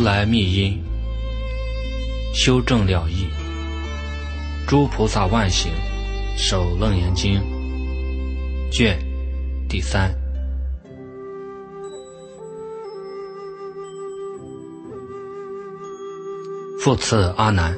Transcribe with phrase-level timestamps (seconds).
[0.00, 0.82] 如来密因，
[2.32, 3.26] 修正了义。
[4.66, 5.70] 诸菩萨万行，
[6.38, 7.38] 守楞严经
[8.72, 8.98] 卷
[9.68, 10.10] 第三。
[16.78, 17.76] 复次阿难，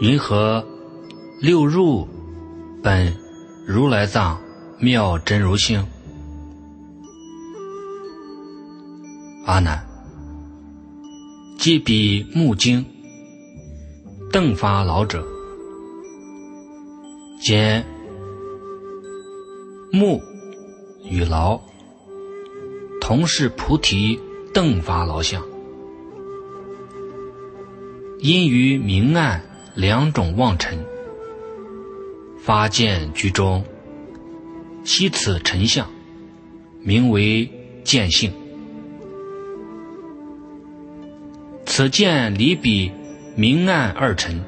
[0.00, 0.66] 云何
[1.42, 2.08] 六入
[2.82, 3.14] 本
[3.66, 4.40] 如来藏
[4.78, 5.86] 妙真如性？
[9.50, 9.84] 阿难，
[11.58, 12.86] 即彼目经。
[14.30, 15.26] 邓发老者，
[17.42, 17.84] 兼
[19.90, 20.22] 木
[21.02, 21.60] 与劳，
[23.00, 24.20] 同是菩提
[24.54, 25.44] 邓发劳相，
[28.20, 29.42] 因于明暗
[29.74, 30.78] 两种妄尘，
[32.38, 33.64] 发见居中，
[34.84, 35.90] 悉此尘相，
[36.84, 37.50] 名为
[37.82, 38.32] 见性。
[41.70, 42.90] 此见离彼。
[43.36, 44.42] 明暗二尘，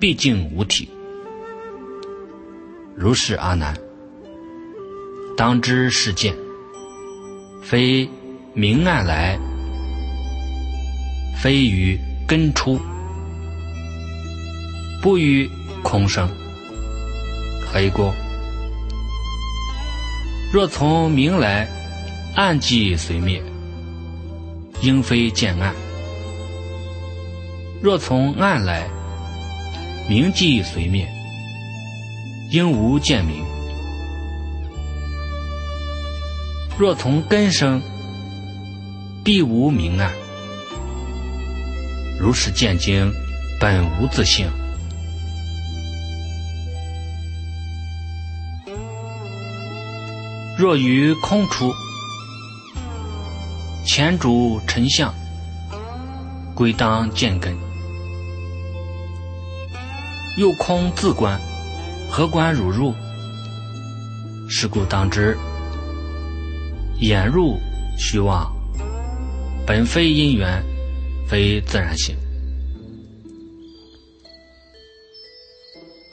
[0.00, 0.88] 毕竟无体。
[2.96, 3.76] 如是阿难，
[5.36, 6.34] 当知是见，
[7.62, 8.08] 非
[8.54, 9.38] 明暗来，
[11.40, 12.80] 非于根出，
[15.02, 15.48] 不于
[15.82, 16.26] 空生。
[17.60, 18.10] 何以故？
[20.50, 21.68] 若从明来，
[22.34, 23.42] 暗即随灭，
[24.80, 25.72] 应非见暗。
[27.82, 28.86] 若从暗来，
[30.06, 31.08] 明即随灭，
[32.50, 33.42] 应无见明；
[36.78, 37.80] 若从根生，
[39.24, 40.12] 必无明暗。
[42.18, 43.10] 如是见经，
[43.58, 44.46] 本无自性。
[50.58, 51.72] 若于空出，
[53.86, 55.14] 前主尘相，
[56.54, 57.56] 归当见根。
[60.36, 61.40] 又空自观，
[62.10, 62.94] 何观汝入？
[64.48, 65.36] 是故当知，
[67.00, 67.56] 眼入
[67.98, 68.50] 虚妄，
[69.66, 70.62] 本非因缘，
[71.28, 72.16] 非自然性。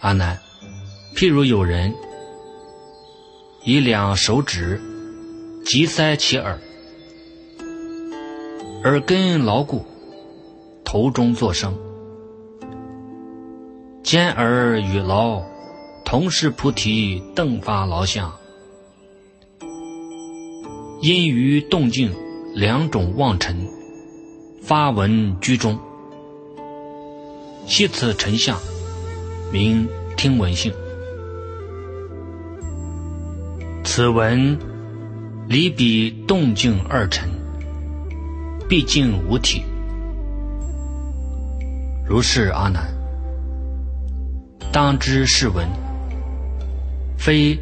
[0.01, 0.37] 阿难，
[1.15, 1.93] 譬如有人
[3.63, 4.79] 以两手指
[5.65, 6.59] 急塞其耳，
[8.83, 9.85] 耳根牢固，
[10.83, 11.86] 头中作声。
[14.07, 15.43] 兼而与劳，
[16.05, 18.33] 同是菩提邓发劳相，
[21.01, 22.15] 因于动静
[22.55, 23.67] 两种妄尘，
[24.63, 25.77] 发闻居中，
[27.65, 28.57] 悉此尘相，
[29.51, 29.85] 名
[30.15, 30.71] 听闻性。
[33.83, 34.57] 此闻
[35.49, 37.29] 离彼动静二尘，
[38.69, 39.61] 毕竟无体。
[42.07, 42.96] 如是阿难。
[44.77, 45.67] 当知是闻，
[47.17, 47.59] 非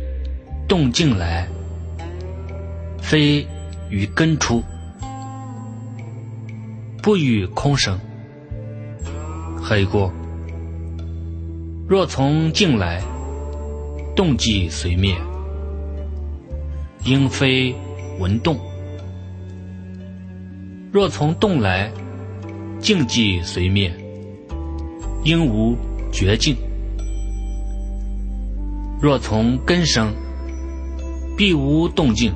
[0.68, 1.48] 动静来，
[3.02, 3.48] 非
[3.90, 4.62] 与根出，
[7.02, 7.98] 不与空生。
[9.56, 10.12] 何以故？
[11.88, 13.02] 若从静来，
[14.14, 15.16] 动即随灭，
[17.06, 17.74] 应非
[18.20, 18.58] 闻动；
[20.92, 21.90] 若从动来，
[22.82, 23.90] 静即随灭，
[25.24, 25.78] 应无
[26.12, 26.58] 绝境。
[29.02, 30.14] 若从根生，
[31.38, 32.34] 必无动静。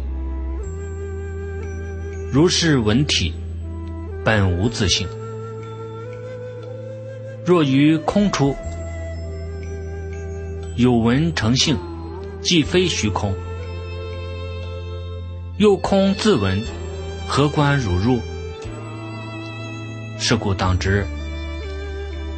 [2.32, 3.34] 如是闻体，
[4.24, 5.08] 本无自性。
[7.46, 8.56] 若于空出，
[10.76, 11.78] 有闻成性，
[12.42, 13.34] 即非虚空。
[15.58, 16.62] 又空自闻，
[17.28, 18.20] 何关汝入？
[20.20, 21.06] 是故当知，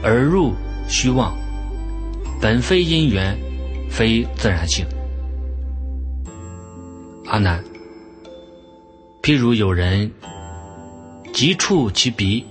[0.03, 0.53] 而入
[0.87, 1.35] 虚妄，
[2.39, 3.35] 本非因缘。
[3.91, 4.85] 非自然性。
[7.25, 7.63] 阿难，
[9.21, 10.11] 譬如有人
[11.33, 12.45] 急触其鼻，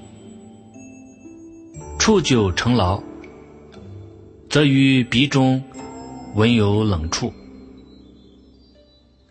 [1.99, 3.03] 触久成劳，
[4.51, 5.63] 则于鼻中
[6.35, 7.33] 闻有冷处，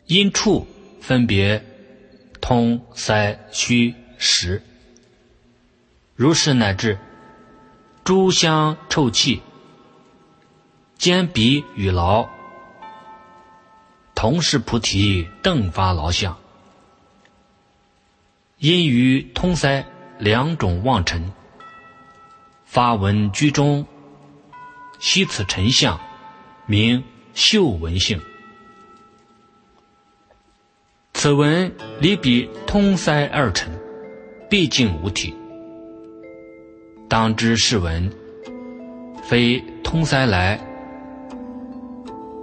[0.08, 0.66] 因触
[1.00, 1.64] 分别
[2.42, 4.62] 通塞虚实，
[6.16, 6.98] 如是乃至
[8.04, 9.42] 诸香臭气。
[11.00, 12.28] 兼鼻与劳，
[14.14, 16.38] 同是菩提邓发劳相，
[18.58, 19.86] 因于通塞
[20.18, 21.32] 两种妄尘，
[22.66, 23.86] 发闻居中，
[25.00, 25.98] 悉此尘相，
[26.66, 27.02] 名
[27.34, 28.20] 嗅闻性。
[31.14, 33.72] 此文离彼通塞二尘，
[34.50, 35.34] 毕竟无体。
[37.08, 38.14] 当知是文，
[39.24, 40.60] 非通塞来，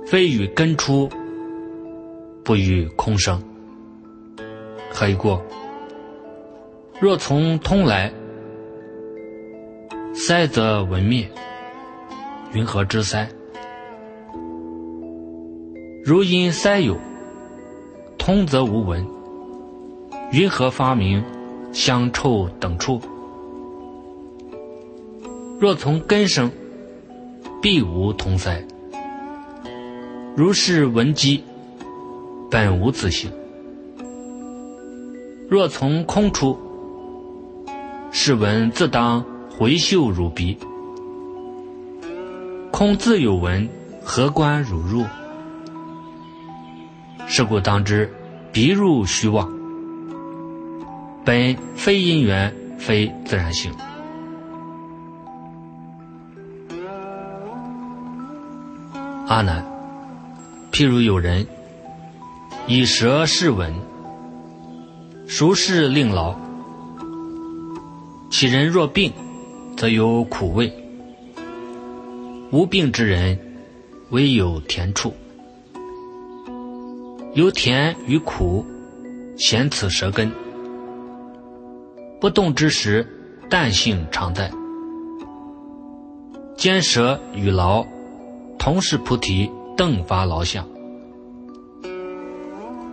[0.06, 1.10] 非与根出，
[2.44, 3.42] 不与空生。
[4.88, 5.42] 何以过？
[7.00, 8.12] 若从通来，
[10.14, 11.28] 塞则闻灭。
[12.52, 13.28] 云何之塞？
[16.04, 16.96] 如因塞有，
[18.16, 19.04] 通则无闻。
[20.30, 21.24] 云何发明
[21.72, 23.00] 香臭等处？
[25.58, 26.52] 若从根生，
[27.60, 28.64] 必无通塞。
[30.36, 31.42] 如是闻机，
[32.50, 33.32] 本无自性。
[35.48, 36.58] 若从空出，
[38.12, 40.58] 是闻自当回嗅汝鼻。
[42.70, 43.66] 空自有闻，
[44.04, 45.06] 何关汝入？
[47.26, 48.12] 是故当知，
[48.52, 49.50] 鼻入虚妄，
[51.24, 53.72] 本非因缘，非自然性。
[59.26, 59.64] 阿难，
[60.76, 61.46] 譬如有人
[62.66, 63.72] 以舌试闻，
[65.26, 66.38] 熟视令劳，
[68.30, 69.10] 其人若病，
[69.74, 70.70] 则有苦味；
[72.52, 73.38] 无病之人，
[74.10, 75.14] 唯有甜处。
[77.32, 78.62] 由甜与苦，
[79.38, 80.30] 显此舌根。
[82.20, 83.08] 不动之时，
[83.48, 84.52] 淡性常在。
[86.54, 87.86] 坚舌与劳，
[88.58, 90.66] 同是菩提，顿发劳相。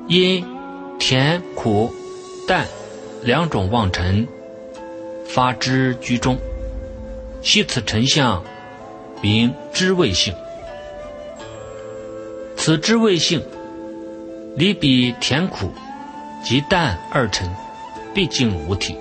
[0.07, 0.45] 因
[0.99, 1.91] 甜苦
[2.47, 2.67] 淡
[3.23, 4.27] 两种妄尘，
[5.25, 6.37] 发之居中，
[7.41, 8.43] 悉此尘相，
[9.21, 10.33] 名知味性。
[12.57, 13.41] 此知味性。
[14.55, 15.71] 离彼甜苦
[16.43, 17.49] 及淡二尘，
[18.13, 18.95] 毕竟无体。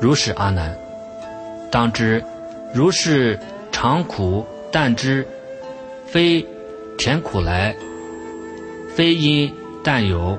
[0.00, 0.78] 如是阿难，
[1.68, 2.22] 当知
[2.72, 3.40] 如是
[3.72, 5.26] 常苦淡之，
[6.12, 6.46] 非
[6.98, 7.74] 甜苦来，
[8.94, 9.50] 非因
[9.82, 10.38] 淡有，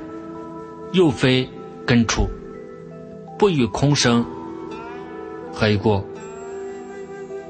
[0.91, 1.49] 又非
[1.83, 2.29] 根出，
[3.39, 4.23] 不与空生。
[5.51, 6.05] 何以故？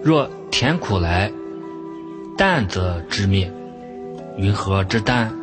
[0.02, 1.34] 若甜苦来，
[2.38, 3.52] 淡则知灭。
[4.38, 5.34] 云何之淡？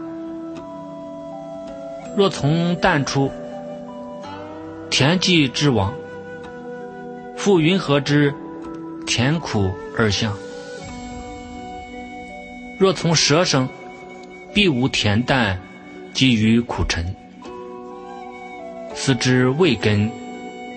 [2.16, 3.30] 若从淡出，
[4.88, 5.92] 田忌之亡，
[7.36, 8.32] 复云何之
[9.06, 10.32] 甜苦二相？
[12.80, 13.68] 若从舌生，
[14.54, 15.60] 必无恬淡，
[16.14, 17.14] 基于苦尘。
[18.94, 20.10] 思之味根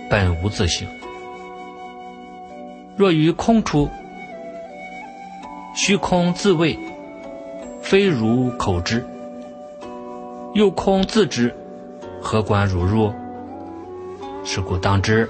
[0.09, 0.85] 本无自性。
[2.97, 3.89] 若于空出，
[5.73, 6.77] 虚空自味，
[7.81, 9.07] 非如口之。
[10.53, 11.55] 又空自知，
[12.21, 13.13] 何关如入？
[14.43, 15.29] 是故当知，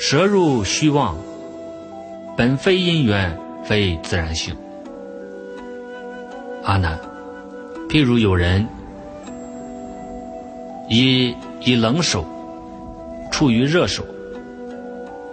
[0.00, 1.18] 舌入虚妄，
[2.34, 4.56] 本非因缘，非自然性。
[6.68, 7.00] 阿难，
[7.88, 8.68] 譬如有人
[10.90, 12.26] 以以冷手
[13.32, 14.04] 处于热手，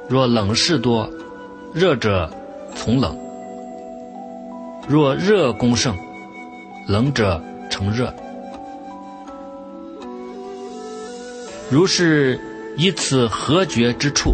[0.07, 1.09] 若冷事多，
[1.73, 2.31] 热者
[2.73, 3.17] 从冷；
[4.87, 5.93] 若热功盛，
[6.87, 8.13] 冷者成热。
[11.69, 12.39] 如是
[12.77, 14.33] 以此合觉之处，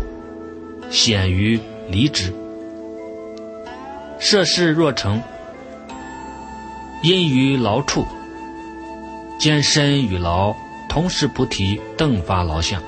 [0.91, 2.31] 显于离之。
[4.19, 5.19] 涉事若成，
[7.01, 8.05] 因于劳处，
[9.39, 10.55] 兼身与劳
[10.87, 12.81] 同是菩提，顿发劳相。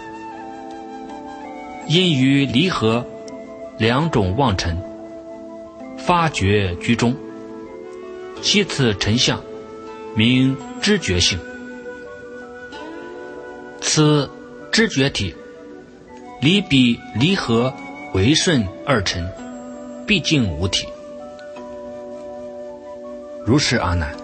[1.88, 3.06] 因于离合
[3.80, 4.80] 两种妄尘，
[5.98, 7.16] 发觉居中，
[8.44, 9.42] 悉次尘相，
[10.16, 11.40] 名知觉性。
[13.82, 14.30] 此
[14.72, 15.34] 知觉体，
[16.40, 17.74] 离彼离合
[18.14, 19.28] 为顺二尘，
[20.06, 20.88] 毕竟无体。
[23.46, 24.16] 如是阿难，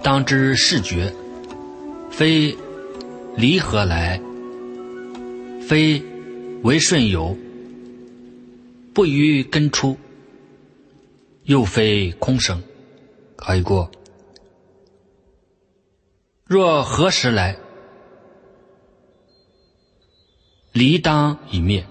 [0.00, 1.12] 当知是觉，
[2.10, 2.56] 非
[3.36, 4.20] 离合来，
[5.66, 6.00] 非
[6.62, 7.36] 为顺有，
[8.94, 9.96] 不于根出，
[11.44, 12.62] 又非空生，
[13.34, 13.90] 可以过。
[16.44, 17.56] 若何时来？
[20.72, 21.84] 离当已灭，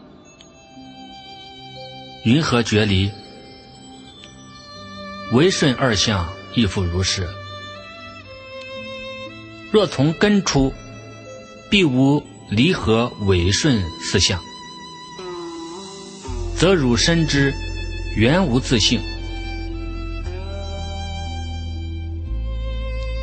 [2.24, 3.12] 云何觉离？
[5.32, 7.28] 为顺二相亦复如是。
[9.72, 10.74] 若从根出，
[11.70, 14.38] 必无离合违顺四相，
[16.58, 17.54] 则汝深知
[18.18, 19.00] 原无自性，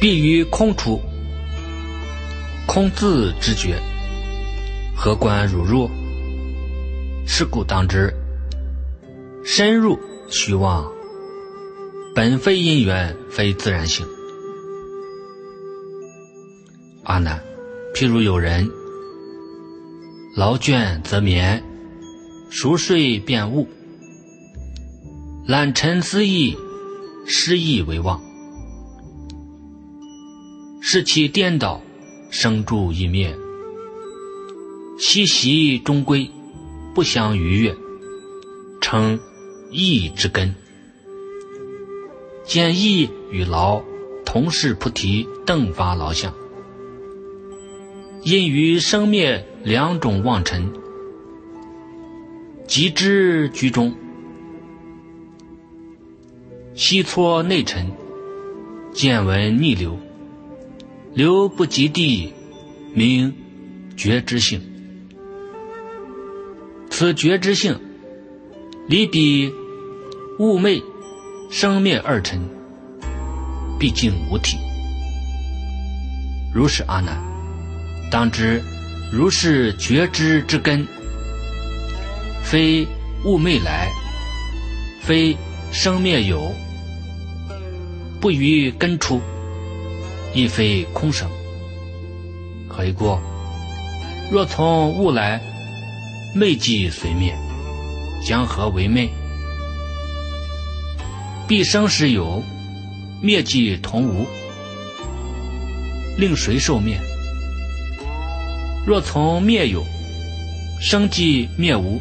[0.00, 0.98] 必于空出，
[2.66, 3.78] 空自知觉，
[4.96, 5.90] 何观汝入？
[7.26, 8.10] 是故当知，
[9.44, 10.00] 深入
[10.30, 10.90] 虚妄，
[12.18, 14.04] 本非因缘，非自然性。
[17.04, 17.40] 阿难，
[17.94, 18.68] 譬如有人
[20.34, 21.62] 劳倦则眠，
[22.50, 23.68] 熟睡便悟，
[25.46, 26.56] 懒沉思意，
[27.24, 28.20] 失意为妄，
[30.80, 31.80] 是其颠倒，
[32.30, 33.32] 生住亦灭，
[34.98, 36.28] 息息终归。
[36.96, 37.76] 不相逾越，
[38.80, 39.20] 称
[39.70, 40.52] 意之根。
[42.48, 43.82] 见义与劳
[44.24, 46.32] 同是菩提等发劳相，
[48.22, 50.72] 因于生灭两种妄尘，
[52.66, 53.94] 即之居中，
[56.74, 57.92] 西搓内尘，
[58.94, 59.98] 见闻逆流，
[61.12, 62.32] 流不及地，
[62.94, 63.34] 名
[63.94, 64.62] 觉知性。
[66.88, 67.78] 此觉知性，
[68.86, 69.52] 离彼
[70.38, 70.82] 物昧
[71.50, 72.40] 生灭二尘，
[73.78, 74.58] 毕竟无体。
[76.52, 77.18] 如是阿难，
[78.10, 78.62] 当知
[79.10, 80.86] 如是觉知之根，
[82.42, 82.86] 非
[83.24, 83.88] 物昧来，
[85.00, 85.36] 非
[85.72, 86.52] 生灭有，
[88.20, 89.20] 不于根出，
[90.34, 91.28] 亦非空生。
[92.68, 93.18] 何以故？
[94.30, 95.40] 若从物来。
[96.34, 97.34] 昧即随灭，
[98.22, 99.08] 将何为昧？
[101.48, 102.42] 必生时有，
[103.22, 104.26] 灭即同无，
[106.18, 107.00] 令谁受灭？
[108.86, 109.82] 若从灭有，
[110.78, 111.98] 生即灭无，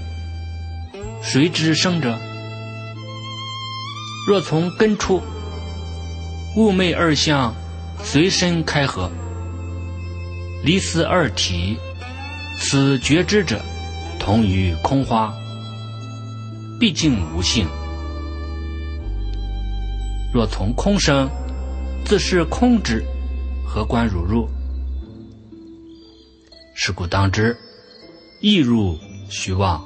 [1.23, 2.19] 谁知生者？
[4.27, 5.21] 若从根出，
[6.57, 7.55] 物昧二相
[8.03, 9.09] 随身开合，
[10.65, 11.77] 离思二体，
[12.59, 13.61] 此觉知者。
[14.19, 15.33] 同于空花，
[16.77, 17.65] 毕竟无性。
[20.33, 21.29] 若从空生，
[22.05, 23.03] 自是空之，
[23.65, 24.47] 何关汝入？
[26.75, 27.57] 是故当知，
[28.39, 28.97] 亦入
[29.29, 29.83] 虚妄，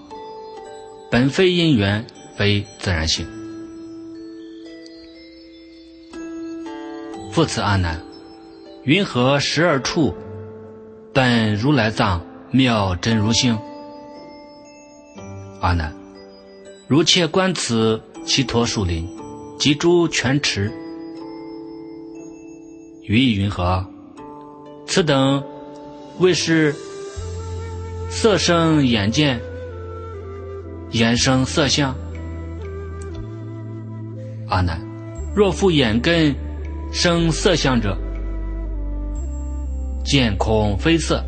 [1.09, 2.05] 本非因缘，
[2.35, 3.25] 非自然性。
[7.31, 8.03] 复次阿难，
[8.83, 10.13] 云何十二处，
[11.13, 12.21] 本如来藏
[12.51, 13.57] 妙真如性？
[15.61, 15.95] 阿难，
[16.87, 19.07] 如切观此其陀树林
[19.61, 20.71] 及诸泉池，
[23.03, 23.85] 于意云何？
[24.87, 25.43] 此等
[26.17, 26.73] 为是
[28.09, 29.39] 色生眼见，
[30.93, 31.95] 眼生色相。
[34.49, 34.81] 阿难，
[35.35, 36.35] 若复眼根
[36.91, 37.95] 生色相者，
[40.03, 41.23] 见空非色，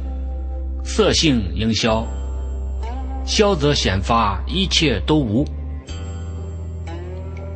[0.84, 2.04] 色性应消。
[3.28, 5.46] 消则显发，一切都无，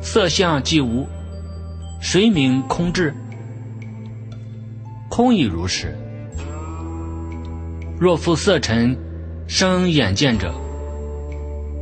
[0.00, 1.06] 色相既无，
[2.00, 3.14] 谁名空智？
[5.08, 5.96] 空亦如是。
[7.98, 8.96] 若复色尘
[9.48, 10.54] 生眼见者，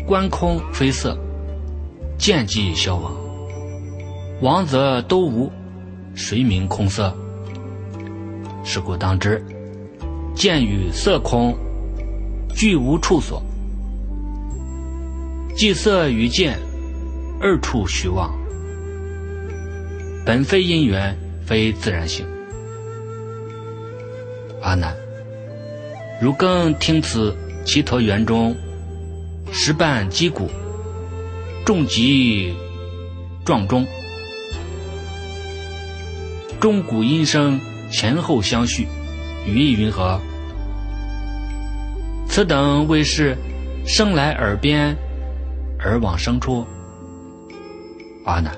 [0.06, 1.16] 观空非色，
[2.16, 3.12] 见即消亡，
[4.40, 5.52] 亡则都无，
[6.14, 7.14] 谁名空色？
[8.64, 9.44] 是故当知，
[10.34, 11.54] 见与色空，
[12.54, 13.42] 俱无处所。
[15.54, 16.58] 即色与见，
[17.38, 18.32] 二处虚妄，
[20.24, 21.14] 本非因缘，
[21.44, 22.26] 非自然性。
[24.62, 24.96] 阿难，
[26.20, 28.56] 如更听此其陀园中，
[29.52, 30.50] 石瓣击鼓，
[31.66, 32.54] 重击
[33.44, 33.86] 撞钟，
[36.58, 38.88] 钟鼓音声前后相续，
[39.46, 40.18] 语意云何？
[42.28, 43.36] 此等为是
[43.86, 44.96] 生来耳边。
[45.78, 46.66] 而往生处，
[48.26, 48.56] 阿难，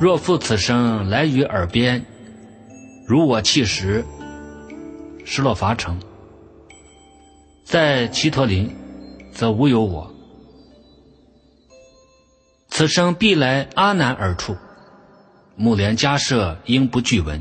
[0.00, 2.04] 若复此生来于耳边，
[3.06, 4.04] 如我弃时，
[5.24, 6.00] 失落伐城，
[7.64, 8.74] 在齐陀林，
[9.32, 10.12] 则无有我。
[12.68, 14.56] 此生必来阿难耳处，
[15.54, 17.40] 目连迦舍应不具闻，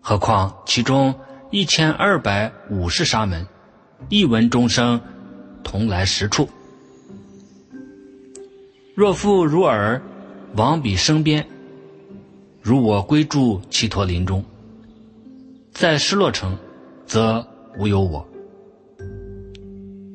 [0.00, 1.14] 何况其中
[1.50, 3.46] 一千二百五十沙门，
[4.08, 5.02] 一闻钟声
[5.62, 6.48] 同来实处。
[8.94, 10.02] 若复如尔，
[10.54, 11.46] 往彼生边，
[12.60, 14.44] 如我归住祇陀林中，
[15.72, 16.58] 在失落城，
[17.06, 17.46] 则
[17.78, 18.28] 无有我。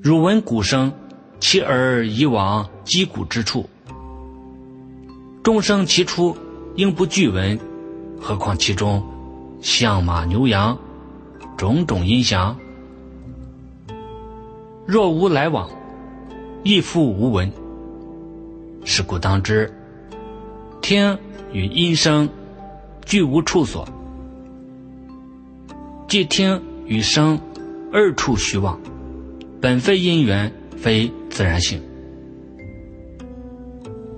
[0.04, 0.94] 汝闻鼓声，
[1.40, 3.68] 其耳以往击鼓之处，
[5.42, 6.38] 众生其出，
[6.76, 7.60] 应不惧闻，
[8.22, 9.04] 何况其中
[9.60, 10.78] 象马牛羊，
[11.58, 12.56] 种种音响。
[14.86, 15.68] 若无来往，
[16.64, 17.52] 亦复无闻。
[18.90, 19.70] 是故当知，
[20.82, 21.20] 听
[21.52, 22.28] 与音声
[23.04, 23.86] 俱无处所，
[26.08, 27.38] 即听与声
[27.92, 28.80] 二处虚妄，
[29.60, 31.82] 本非因缘，非自然性。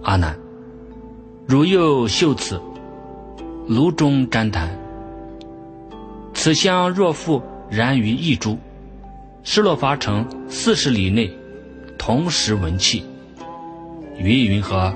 [0.03, 0.37] 阿难，
[1.47, 2.61] 如又嗅此
[3.67, 4.69] 炉中旃檀，
[6.35, 8.55] 此香若复燃于一株。
[9.43, 11.35] 失落伐城四十里内，
[11.97, 13.03] 同时闻气。
[14.19, 14.93] 云云何？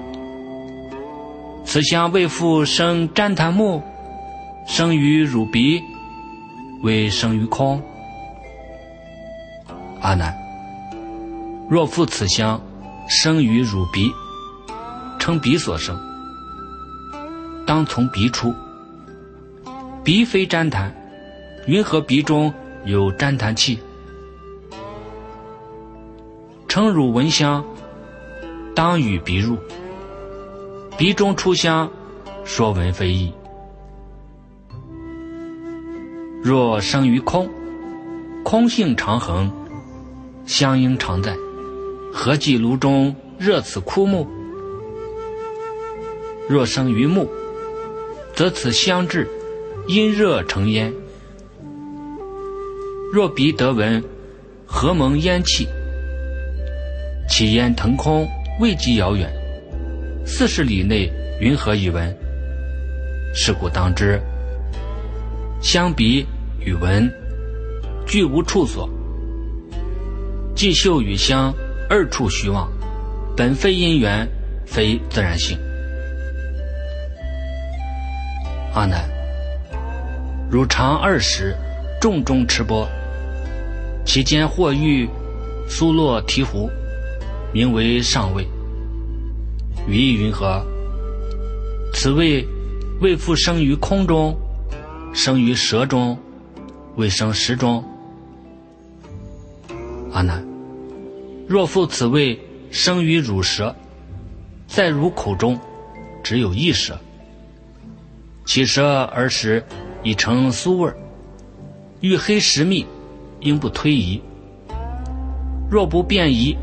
[1.65, 3.82] 此香为复生旃檀木，
[4.68, 5.82] 生于汝鼻，
[6.82, 7.82] 为生于空。
[10.01, 10.38] 阿难，
[11.70, 12.62] 若复此香
[13.08, 14.12] 生于汝鼻，
[15.18, 15.98] 称鼻所生，
[17.65, 18.53] 当从鼻出。
[20.03, 20.94] 鼻非旃檀，
[21.65, 22.53] 云何鼻中
[22.84, 23.80] 有旃檀气？
[26.68, 27.63] 称汝闻香，
[28.75, 29.58] 当与鼻入，
[30.98, 31.92] 鼻中出香，
[32.44, 33.32] 说闻非异。
[36.42, 37.50] 若生于空，
[38.44, 39.51] 空性常恒，
[40.46, 41.36] 香应常在，
[42.12, 44.27] 何计炉中热此枯木？
[46.50, 47.30] 若生于木，
[48.34, 49.30] 则此香质
[49.88, 50.92] 因热成烟。
[53.13, 54.03] 若鼻得闻，
[54.65, 55.68] 何蒙烟气？
[57.30, 58.27] 其烟腾空，
[58.60, 59.34] 未及遥远，
[60.26, 62.16] 四十里内，云何以闻？
[63.34, 64.22] 是故当知，
[65.60, 66.24] 相比
[66.60, 67.12] 与闻，
[68.06, 68.88] 俱无处所；
[70.56, 71.52] 即嗅与香，
[71.89, 72.72] 二处虚妄，
[73.36, 74.28] 本非因缘，
[74.68, 75.58] 非自然性。
[78.76, 79.10] 阿难，
[80.52, 81.56] 汝常二时，
[82.00, 82.88] 众中持钵，
[84.06, 85.10] 其间或遇
[85.68, 86.70] 苏洛提壶。
[87.54, 88.48] 名为上位，
[89.88, 90.66] 语意云何？
[91.94, 92.44] 此位
[93.00, 94.36] 未复生于空中，
[95.13, 96.18] 生于舌中，
[96.96, 97.84] 未生食中。
[100.12, 100.44] 阿难，
[101.48, 102.39] 若复此位
[102.72, 103.76] 生于乳舌，
[104.66, 105.60] 在乳口中，
[106.24, 107.00] 只有一舌，
[108.46, 109.63] 其舌而食
[110.02, 110.98] 已成酥味儿，
[112.02, 112.84] 欲黑食蜜，
[113.42, 114.20] 应不推移。
[115.70, 116.58] 若不变移。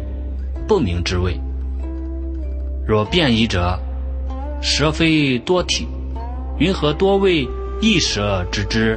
[0.70, 1.36] 不明之味。
[2.86, 3.76] 若变异者，
[4.62, 5.88] 舌非多体，
[6.60, 7.48] 云何多味
[7.80, 8.96] 异舌知之？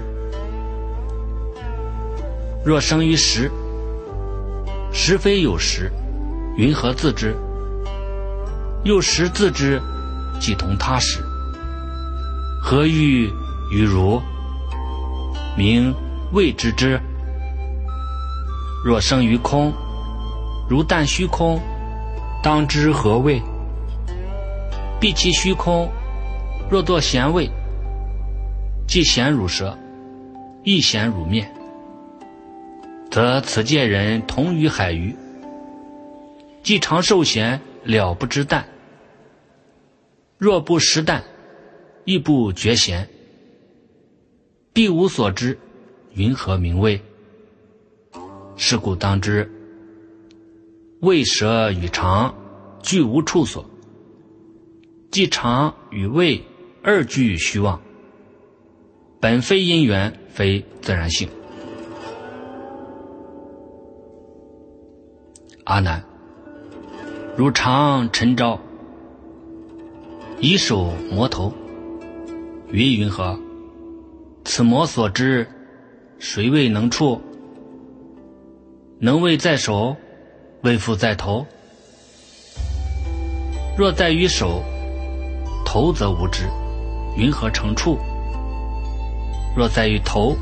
[2.63, 3.49] 若生于食，
[4.91, 5.91] 食非有食，
[6.57, 7.35] 云何自知？
[8.83, 9.81] 又食自知，
[10.39, 11.23] 即同他食，
[12.61, 13.31] 何欲
[13.71, 14.21] 于如？
[15.57, 15.91] 名
[16.33, 17.01] 未知之。
[18.85, 19.73] 若生于空。
[20.73, 21.59] 如但虚空，
[22.41, 23.39] 当知何谓？
[24.99, 25.87] 闭其虚空，
[26.67, 27.47] 若作咸味，
[28.87, 29.77] 既咸如舌，
[30.63, 31.53] 亦咸如面，
[33.11, 35.15] 则此界人同于海鱼，
[36.63, 38.65] 既常受咸，了不知淡。
[40.39, 41.23] 若不食淡，
[42.03, 43.07] 亦不觉咸，
[44.73, 45.59] 必无所知，
[46.15, 46.99] 云何名味？
[48.57, 49.52] 是故当知。
[51.03, 52.33] 胃舌与肠
[52.81, 53.65] 俱无处所，
[55.11, 56.41] 即肠与胃
[56.81, 57.81] 二俱虚妄，
[59.19, 61.27] 本非因缘，非自然性。
[65.65, 66.01] 阿难，
[67.35, 68.57] 如常晨朝，
[70.39, 71.53] 以手摩头，
[72.71, 73.37] 云云何？
[74.45, 75.45] 此魔所知，
[76.17, 77.19] 谁未能触？
[78.99, 79.97] 能为在手？
[80.63, 81.45] 为父在头，
[83.77, 84.63] 若在于手，
[85.65, 86.47] 头则无知，
[87.17, 87.99] 云何成处？
[89.57, 90.37] 若在于头，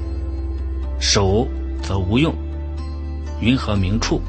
[0.99, 1.47] 手
[1.81, 2.35] 则无用，
[3.39, 4.21] 云何名处？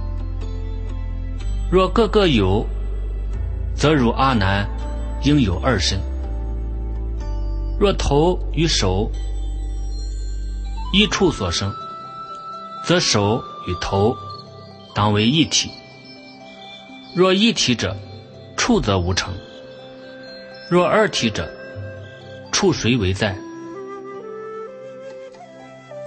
[1.70, 2.66] 若各个有，
[3.76, 4.66] 则汝阿难
[5.24, 6.00] 应有二身。
[7.78, 9.10] 若头与手
[10.94, 11.70] 一处所生，
[12.82, 14.16] 则手与头
[14.94, 15.70] 当为一体。
[17.14, 17.94] 若一体者，
[18.56, 19.34] 处则无成；
[20.70, 21.46] 若二体者，
[22.50, 23.36] 处谁为在？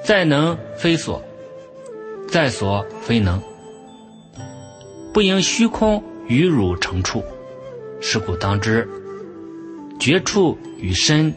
[0.03, 1.21] 在能非所，
[2.27, 3.39] 在所非能，
[5.13, 7.23] 不应虚空与汝成处。
[8.01, 8.87] 是故当知，
[9.99, 11.33] 绝处与身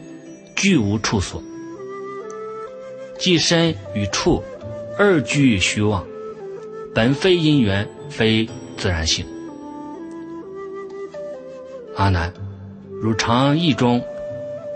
[0.55, 1.41] 俱无处所，
[3.19, 4.43] 即身与处
[4.97, 6.03] 二俱虚妄，
[6.93, 9.25] 本非因缘，非自然性。
[11.95, 12.31] 阿难，
[13.01, 14.01] 如常义中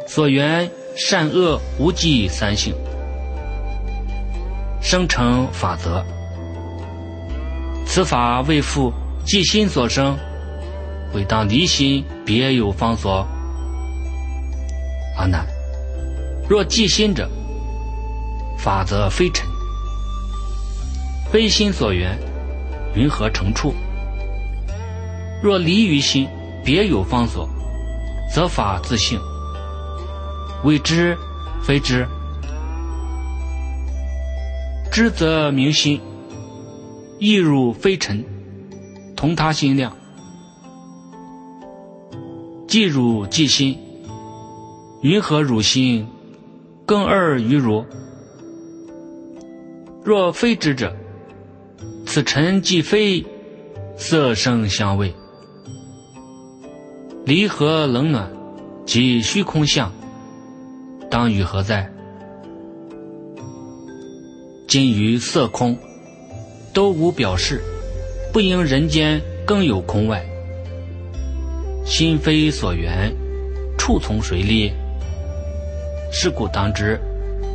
[0.08, 2.74] 所缘善恶无记三性，
[4.82, 6.04] 生成法则。
[7.86, 8.92] 此法为复
[9.26, 10.18] 即心所生，
[11.14, 13.26] 为当离心别有方所。
[15.18, 15.46] 阿难，
[16.50, 17.30] 若即心者，
[18.58, 19.48] 法则非尘，
[21.32, 22.18] 非心所缘，
[22.96, 23.74] 云何成处？
[25.42, 26.28] 若离于心。
[26.64, 27.48] 别有方所，
[28.34, 29.20] 则法自性。
[30.64, 31.18] 未知
[31.62, 32.08] 非知，
[34.92, 36.00] 知则明心，
[37.20, 38.24] 亦如非尘，
[39.16, 39.92] 同他心量。
[42.68, 43.78] 即汝即心，
[45.02, 46.08] 云何汝心
[46.86, 47.86] 更二于汝？
[50.04, 50.96] 若非知者，
[52.06, 53.26] 此尘即非
[53.98, 55.14] 色声香味。
[57.26, 58.30] 离合冷暖，
[58.86, 59.90] 即虚空相，
[61.10, 61.90] 当与何在？
[64.68, 65.78] 今于色空，
[66.74, 67.62] 都无表示，
[68.34, 70.22] 不应人间更有空外。
[71.86, 73.16] 心非所缘，
[73.78, 74.74] 处从谁立？
[76.12, 77.00] 是故当知，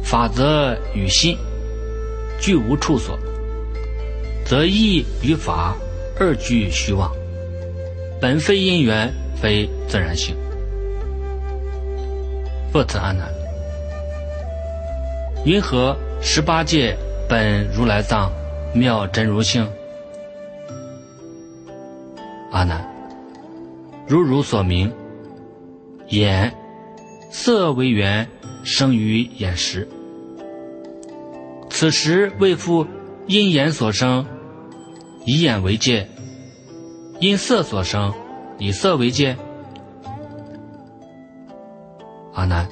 [0.03, 1.37] 法则与心
[2.41, 3.19] 俱无处所，
[4.47, 5.77] 则意与法
[6.19, 7.13] 二俱虚妄，
[8.19, 9.13] 本非因缘。
[9.41, 10.35] 非自然性。
[12.71, 13.29] 不此阿难，
[15.45, 16.97] 云何十八界
[17.29, 18.31] 本如来藏
[18.75, 19.67] 妙真如性？
[22.51, 22.87] 阿难，
[24.07, 24.93] 如汝所明，
[26.09, 26.53] 眼
[27.31, 28.29] 色为缘，
[28.65, 29.89] 生于眼识。
[31.71, 32.87] 此时为复
[33.27, 34.27] 因眼所生，
[35.25, 36.07] 以眼为界；
[37.21, 38.13] 因色所生。
[38.59, 39.37] 以色为界，
[42.35, 42.69] 阿难，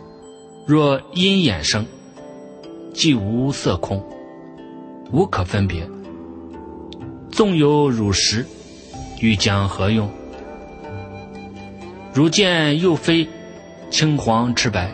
[0.67, 1.87] 若因眼生，
[2.93, 4.05] 即无色空，
[5.13, 5.89] 无可分别。
[7.31, 8.45] 纵有汝实，
[9.21, 10.11] 欲将何用？
[12.13, 13.29] 如见又非
[13.89, 14.91] 青黄赤白，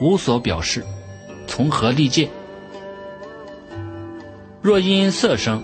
[0.00, 0.82] 无所表示，
[1.46, 2.30] 从何立界？
[4.62, 5.62] 若因色生，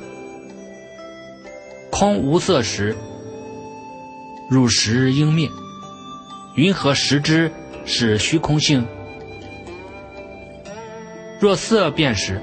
[1.90, 2.94] 空无色时。
[4.48, 5.50] 入时应灭，
[6.54, 7.50] 云何识之
[7.84, 8.86] 是虚空性？
[11.40, 12.40] 若色变时，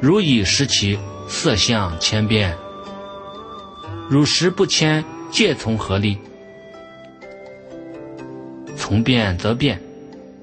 [0.00, 2.56] 如以识其色相千变。
[4.08, 6.16] 汝识不迁，界从何立？
[8.76, 9.82] 从变则变，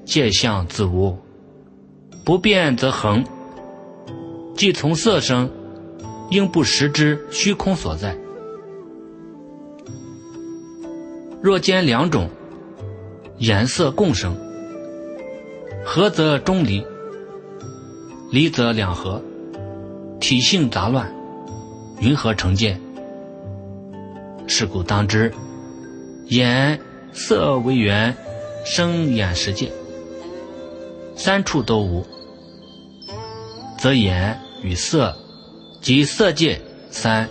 [0.04, 1.16] 界相自无；
[2.22, 3.24] 不变则恒。
[4.54, 5.50] 既从色生，
[6.30, 8.14] 应不识之虚空所在。
[11.44, 12.30] 若兼两种
[13.36, 14.34] 颜色共生，
[15.84, 16.82] 合则中离，
[18.30, 19.22] 离则两合，
[20.18, 21.14] 体性杂乱，
[22.00, 22.80] 云何成见？
[24.46, 25.34] 是故当知，
[26.28, 26.80] 眼
[27.12, 28.16] 色为缘，
[28.64, 29.70] 生眼识界，
[31.14, 32.06] 三处都无，
[33.76, 35.14] 则眼与色
[35.82, 36.58] 及色界
[36.90, 37.28] 三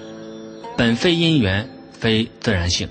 [0.78, 2.88] 本非因缘，非自然性。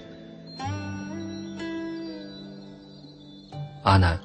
[3.82, 4.20] 阿难，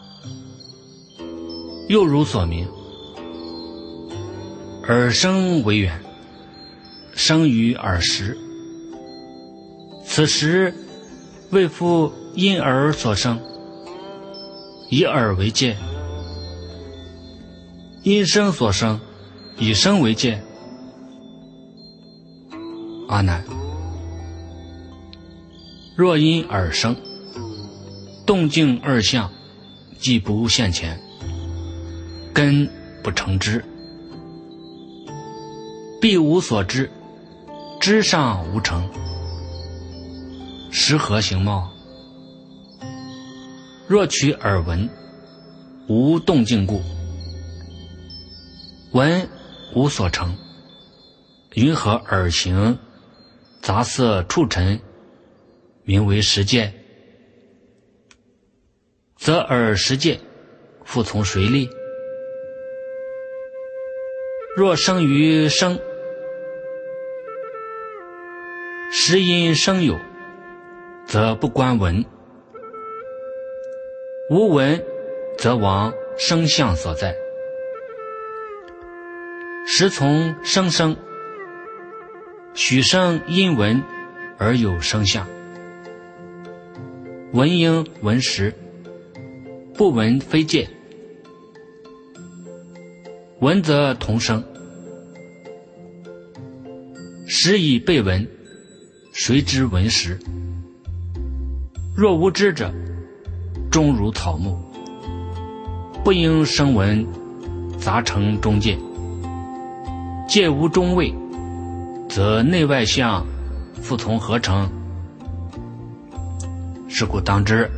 [1.87, 2.67] 又如所明，
[4.83, 5.99] 耳生为缘，
[7.15, 8.37] 生于耳识。
[10.05, 10.71] 此时
[11.49, 13.39] 为复因耳所生，
[14.91, 15.75] 以耳为界；
[18.03, 18.99] 因声所生，
[19.57, 20.39] 以声为界。
[23.07, 23.43] 阿难，
[25.95, 26.95] 若因耳生，
[28.23, 29.31] 动静二相。
[29.99, 30.99] 既不现前，
[32.33, 32.69] 根
[33.03, 33.63] 不成枝，
[35.99, 36.89] 必无所知，
[37.79, 38.87] 知上无成，
[40.69, 41.71] 实何形貌？
[43.87, 44.87] 若取耳闻，
[45.87, 46.81] 无动静故，
[48.91, 49.27] 闻
[49.73, 50.35] 无所成，
[51.55, 52.77] 云何耳行
[53.61, 54.79] 杂色触尘，
[55.83, 56.76] 名为实见？
[59.17, 60.19] 则耳识界，
[60.85, 61.69] 复从谁立？
[64.55, 65.79] 若生于生，
[68.91, 69.97] 时因生有，
[71.05, 72.05] 则不观闻；
[74.29, 74.83] 无闻，
[75.37, 77.15] 则亡生相所在。
[79.65, 80.95] 时从声生，
[82.53, 83.83] 许生因闻
[84.37, 85.27] 而有声相。
[87.33, 88.53] 闻应闻时，
[89.77, 90.67] 不闻非见。
[93.41, 94.43] 闻则同声，
[97.27, 98.27] 时以被闻，
[99.13, 100.19] 谁知闻时？
[101.95, 102.73] 若无知者，
[103.69, 104.57] 终如草木，
[106.03, 107.05] 不应声闻，
[107.77, 108.79] 杂成中见。
[110.27, 111.13] 界无中位，
[112.09, 113.23] 则内外相
[113.79, 114.67] 复从何成？
[116.87, 117.69] 是故当知，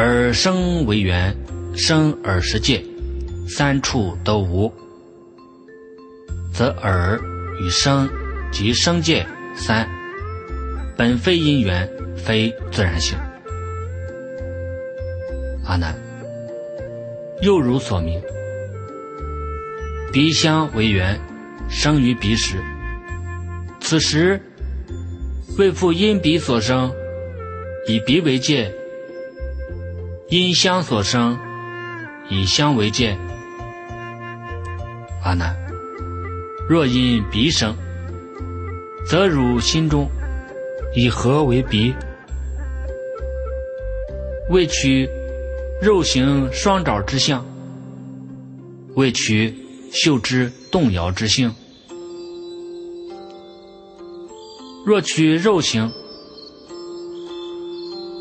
[0.00, 1.36] 耳生为缘，
[1.76, 2.82] 生耳识界，
[3.46, 4.72] 三处都无，
[6.54, 7.20] 则耳
[7.62, 8.08] 与声
[8.50, 9.86] 及声界三，
[10.96, 11.86] 本非因缘，
[12.16, 13.18] 非自然性。
[15.66, 15.94] 阿难，
[17.42, 18.18] 又如所明。
[20.10, 21.20] 鼻香为缘，
[21.68, 22.56] 生于鼻时。
[23.82, 24.40] 此时
[25.58, 26.90] 为复因鼻所生，
[27.86, 28.72] 以鼻为界；
[30.30, 31.38] 因香所生，
[32.28, 33.18] 以香为界。
[35.24, 35.56] 阿难，
[36.68, 37.76] 若因鼻生，
[39.04, 40.08] 则汝心中
[40.94, 41.92] 以何为鼻？
[44.50, 45.08] 为取
[45.82, 47.44] 肉形双爪之相，
[48.94, 49.54] 为取。
[49.92, 51.52] 嗅之动摇之性，
[54.86, 55.90] 若取肉形，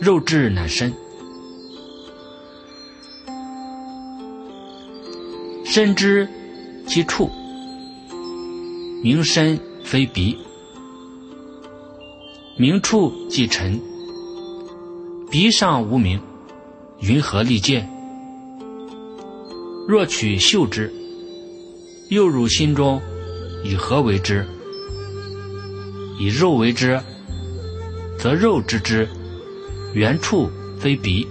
[0.02, 0.92] 肉质乃深，
[5.72, 6.28] 深知
[6.88, 7.30] 其处，
[9.04, 10.36] 名深非鼻，
[12.58, 13.80] 名处即尘，
[15.30, 16.20] 鼻上无名，
[17.02, 17.88] 云何立见？
[19.88, 20.92] 若取嗅之。
[22.10, 23.00] 又汝心中
[23.64, 24.44] 以何为之？
[26.20, 27.00] 以肉为之，
[28.18, 29.08] 则肉之之
[29.94, 31.28] 原处非鼻；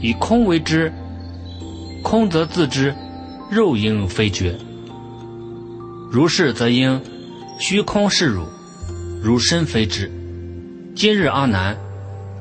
[0.00, 0.92] 以空为之，
[2.02, 2.94] 空则自知
[3.50, 4.58] 肉应非觉。
[6.10, 7.00] 如是则应
[7.58, 8.44] 虚空是汝，
[9.22, 10.10] 汝身非之。
[10.94, 11.76] 今日阿难，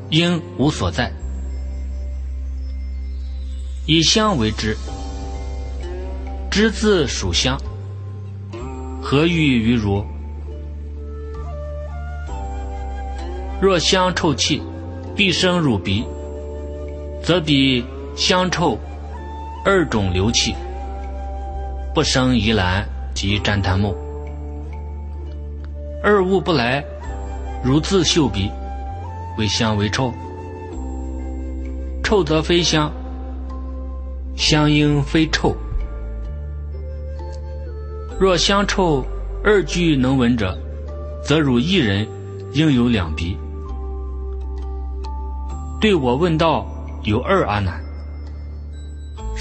[0.09, 1.11] 应无所在。
[3.85, 4.75] 以香为之。
[6.49, 7.57] 之字属香，
[9.01, 10.05] 何欲于汝？
[13.61, 14.61] 若香臭气，
[15.15, 16.03] 必生入鼻，
[17.23, 17.85] 则彼
[18.17, 18.77] 香臭
[19.63, 20.55] 二种流气，
[21.93, 23.95] 不生疑兰及旃檀木。
[26.03, 26.83] 二物不来，
[27.63, 28.49] 如自嗅鼻，
[29.37, 30.11] 为香为臭，
[32.03, 32.91] 臭则非香，
[34.35, 35.55] 香应非臭。
[38.19, 39.05] 若香臭
[39.43, 40.57] 二俱能闻者，
[41.23, 42.07] 则汝一人
[42.53, 43.37] 应有两鼻。
[45.79, 46.65] 对我问道：
[47.03, 47.79] 有二阿难，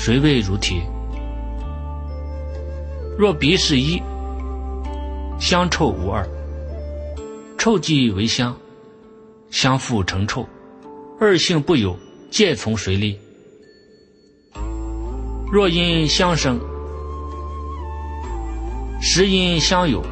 [0.03, 0.81] 谁为如题？
[3.19, 4.01] 若鼻是一，
[5.39, 6.27] 香臭无二，
[7.59, 8.57] 臭即为香，
[9.51, 10.49] 相复成臭，
[11.21, 11.95] 二性不有，
[12.31, 13.19] 借从谁立？
[15.53, 16.59] 若因相生。
[19.03, 20.03] 时因相有，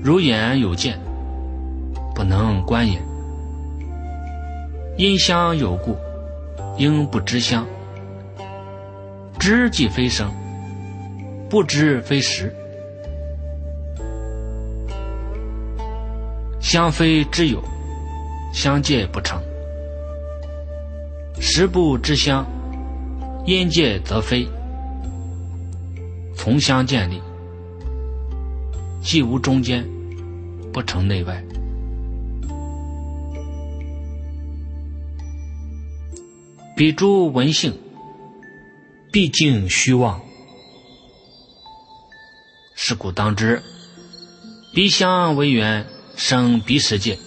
[0.00, 0.96] 如眼有见，
[2.14, 3.02] 不能观也。
[4.96, 5.96] 因相有故，
[6.76, 7.66] 应不知相。
[9.38, 10.30] 知即非生，
[11.48, 12.54] 不知非实。
[16.60, 17.62] 相非之有，
[18.52, 19.40] 相界不成。
[21.38, 22.44] 实不知相，
[23.44, 24.48] 因界则非。
[26.34, 27.22] 从相建立，
[29.00, 29.86] 既无中间，
[30.72, 31.40] 不成内外。
[36.76, 37.72] 彼诸文性，
[39.10, 40.20] 毕竟虚妄。
[42.74, 43.62] 是故当知，
[44.74, 45.86] 鼻香为缘
[46.16, 47.18] 生鼻识界，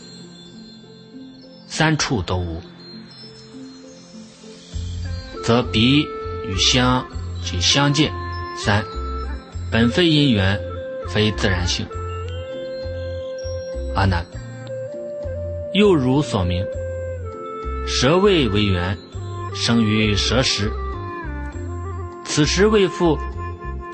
[1.67, 2.61] 三处都无，
[5.43, 6.05] 则鼻
[6.47, 7.07] 与香
[7.43, 8.13] 即相见
[8.55, 8.85] 三。
[9.71, 10.61] 本非因缘，
[11.07, 11.87] 非自然性。
[13.95, 14.23] 阿难，
[15.73, 16.63] 又如所明，
[17.87, 18.95] 舌味为缘，
[19.53, 20.71] 生于舌时。
[22.23, 23.17] 此时为复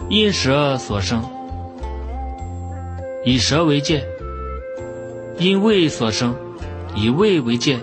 [0.10, 1.24] 因舌所生，
[3.24, 4.00] 以舌为界；
[5.38, 6.36] 因胃所生，
[6.94, 7.80] 以胃为界。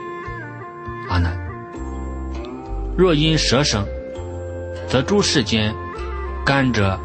[1.08, 1.36] 阿难，
[2.96, 3.84] 若因舌生，
[4.86, 5.74] 则诸世间，
[6.44, 6.98] 甘蔗、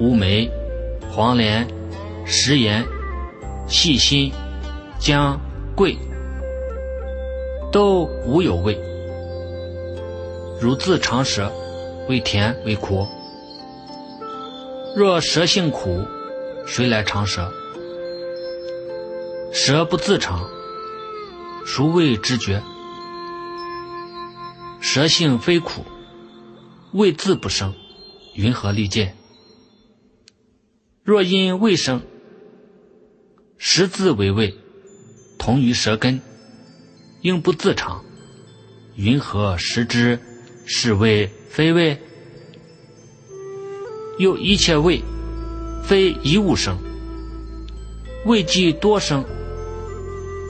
[0.00, 0.50] 乌梅、
[1.10, 1.66] 黄连、
[2.26, 2.84] 食盐、
[3.66, 4.32] 细辛、
[4.98, 5.40] 姜、
[5.74, 5.96] 桂，
[7.72, 8.78] 都无有味。
[10.60, 11.52] 如自尝舌，
[12.08, 13.06] 为甜为苦。
[14.96, 16.04] 若舌性苦，
[16.66, 17.52] 谁来尝舌？
[19.52, 20.48] 舌不自尝，
[21.64, 22.60] 孰谓知觉？
[24.80, 25.84] 舌性非苦，
[26.92, 27.72] 味自不生，
[28.34, 29.14] 云何利见？
[31.04, 32.02] 若因味生，
[33.58, 34.56] 食自为味，
[35.38, 36.20] 同于舌根，
[37.20, 38.04] 应不自尝，
[38.96, 40.20] 云何食之？
[40.70, 41.98] 是为非为？
[44.18, 45.02] 又一切味，
[45.82, 46.78] 非一物生。
[48.26, 49.24] 味既多生，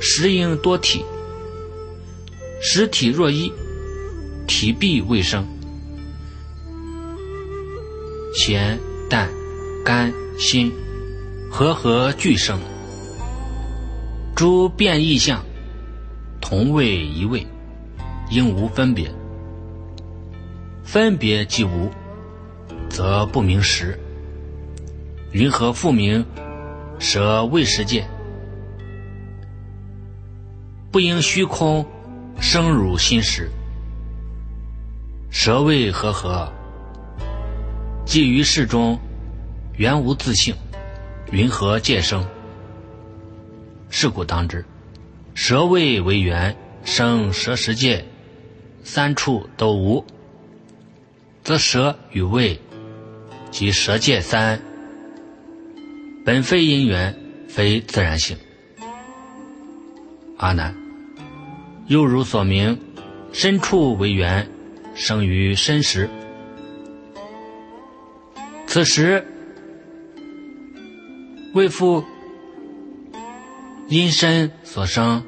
[0.00, 1.04] 食应多体。
[2.61, 3.52] 实体若一，
[4.48, 5.46] 体必未生。
[8.35, 8.76] 咸、
[9.09, 9.31] 淡、
[9.85, 10.72] 甘、辛，
[11.48, 12.59] 和合俱生。
[14.35, 15.44] 诸变异相，
[16.40, 17.46] 同味一味，
[18.31, 19.09] 应无分别。
[20.90, 21.90] 分别既无，
[22.88, 24.01] 则不明实。
[25.33, 26.24] 云何复名
[26.98, 28.09] 舍未实界？
[30.90, 31.85] 不应虚空
[32.40, 33.51] 生汝心识。
[35.31, 36.51] 舍未和合，
[38.07, 38.98] 既于世中
[39.77, 40.55] 原无自性，
[41.31, 42.27] 云何界生？
[43.90, 44.64] 是故当知，
[45.35, 48.07] 舍未为缘生舍世界，
[48.83, 50.03] 三处都无。
[51.48, 52.61] 则舌与味，
[53.50, 54.61] 即舌界三，
[56.22, 58.37] 本非因缘，非自然性。
[60.37, 60.76] 阿难，
[61.87, 62.78] 又如所明，
[63.32, 64.46] 身处为缘，
[64.94, 66.11] 生于身时。
[68.66, 69.26] 此时
[71.54, 72.04] 为复
[73.88, 75.24] 因身所生，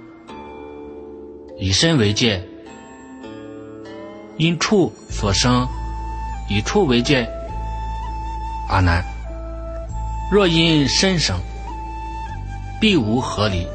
[1.59, 2.43] 以身为界；
[4.37, 5.67] 因处所生。
[6.51, 7.31] 以处为界，
[8.69, 9.05] 阿难，
[10.33, 11.39] 若因身生，
[12.81, 13.69] 必无合理。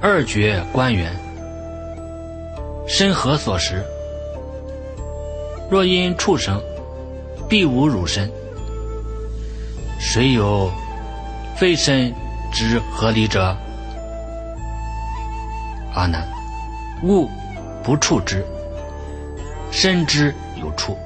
[0.00, 1.12] 二绝观缘，
[2.86, 3.84] 身何所识？
[5.68, 6.62] 若因畜生，
[7.48, 8.30] 必无汝身。
[9.98, 10.70] 谁有
[11.56, 12.14] 非身
[12.52, 13.56] 之合理者？
[15.94, 16.28] 阿难，
[17.02, 17.28] 物
[17.82, 18.46] 不触之，
[19.72, 20.32] 身之
[20.62, 20.96] 有处。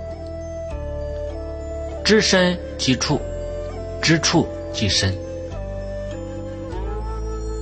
[2.04, 3.20] 知身即处，
[4.02, 5.14] 知处即身。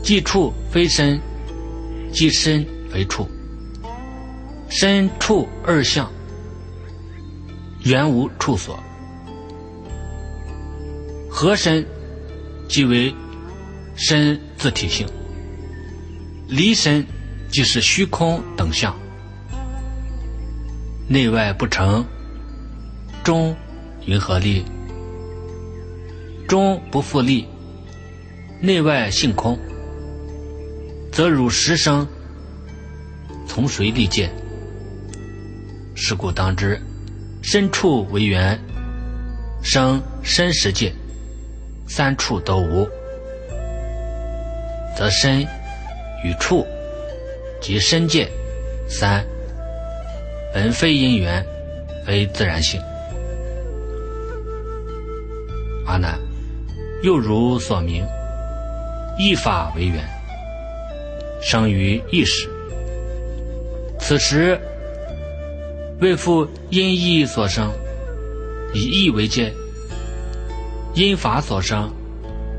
[0.02, 1.20] 即处非身，
[2.12, 3.28] 即身非处。
[4.68, 6.10] 身处二相，
[7.84, 8.78] 原无处所。
[11.28, 11.84] 合身
[12.68, 13.14] 即为
[13.94, 15.06] 身自体性，
[16.48, 17.06] 离身
[17.50, 18.96] 即是虚空等相。
[21.08, 22.04] 内外不成，
[23.22, 23.54] 中。
[24.06, 24.64] 云何立？
[26.48, 27.46] 中不复立，
[28.60, 29.58] 内外性空，
[31.12, 32.06] 则汝实生，
[33.46, 34.30] 从谁立见？
[35.94, 36.80] 是故当知，
[37.42, 38.58] 身处为缘，
[39.62, 40.92] 生身实界，
[41.86, 42.88] 三处都无，
[44.96, 45.42] 则身
[46.24, 46.66] 与处
[47.60, 48.28] 及身界
[48.88, 49.24] 三，
[50.52, 51.44] 本非因缘，
[52.04, 52.80] 非自然性。
[55.86, 56.18] 阿难，
[57.02, 58.06] 又如所明，
[59.18, 60.04] 一法为缘，
[61.42, 62.48] 生于一时。
[63.98, 64.58] 此时
[66.00, 67.70] 为复因意所生，
[68.72, 69.52] 以意为界；
[70.94, 71.90] 因法所生，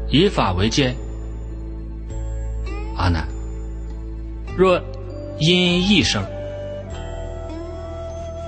[0.10, 0.94] 以法为界。
[2.96, 3.28] 阿难，
[4.58, 4.80] 若
[5.40, 6.24] 因意生，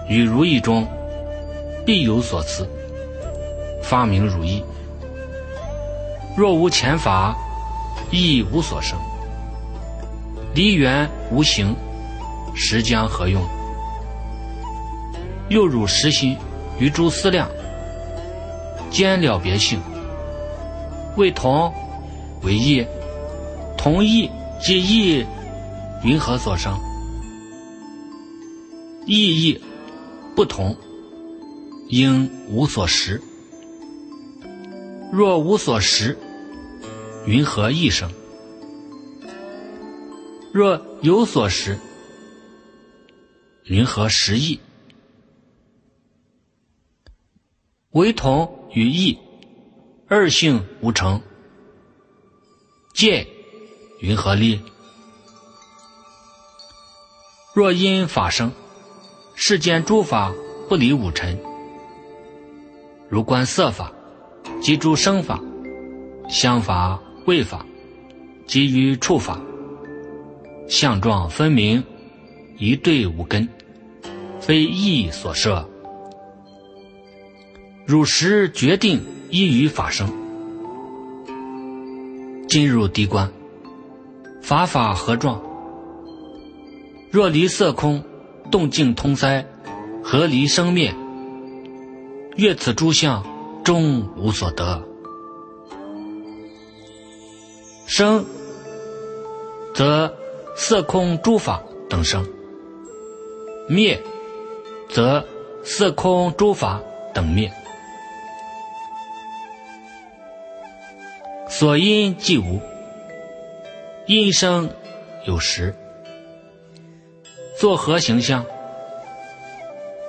[0.08, 0.88] 与如意中
[1.86, 2.68] 必有所思，
[3.84, 4.64] 发明如意。
[6.36, 7.36] 若无前法，
[8.10, 8.98] 亦无所生。
[10.56, 11.76] 离缘无形，
[12.56, 13.44] 实将何用？
[15.50, 16.36] 又汝实心
[16.80, 17.48] 于诸思量，
[18.90, 19.80] 兼了别性，
[21.18, 21.72] 为同
[22.42, 22.86] 为异，
[23.78, 24.30] 同异
[24.62, 25.26] 即异，
[26.04, 26.74] 云何所生？
[29.06, 29.62] 异异
[30.36, 30.76] 不同，
[31.90, 33.22] 应无所识。
[35.16, 36.18] 若无所识，
[37.28, 38.12] 云何异生？
[40.52, 41.78] 若有所识，
[43.66, 44.60] 云何实异？
[47.92, 49.20] 为同与异，
[50.08, 51.22] 二性无成。
[52.96, 53.28] 见
[54.00, 54.60] 云何立？
[57.54, 58.52] 若因法生，
[59.36, 60.34] 世间诸法
[60.68, 61.40] 不离五尘。
[63.10, 63.94] 如观色法，
[64.64, 65.42] 即诸生法、
[66.30, 67.66] 相法、味法，
[68.48, 69.42] 即于触法，
[70.70, 71.84] 相状分明，
[72.58, 73.50] 一对五根，
[74.40, 75.70] 非意所设。
[77.86, 80.08] 汝实决定依于法生，
[82.48, 83.30] 进入地观，
[84.42, 85.42] 法法合状。
[87.12, 88.02] 若离色空，
[88.50, 89.46] 动静通塞，
[90.02, 90.96] 合离生灭？
[92.38, 93.26] 越此诸相，
[93.64, 94.82] 终无所得。
[97.86, 98.26] 生，
[99.74, 100.14] 则
[100.56, 102.24] 色空诸法等生；
[103.68, 104.02] 灭，
[104.90, 105.26] 则
[105.64, 106.82] 色空诸法
[107.14, 107.52] 等灭。
[111.50, 112.60] 所因即无，
[114.08, 114.70] 因生
[115.26, 115.76] 有时。
[117.60, 118.44] 作何形象？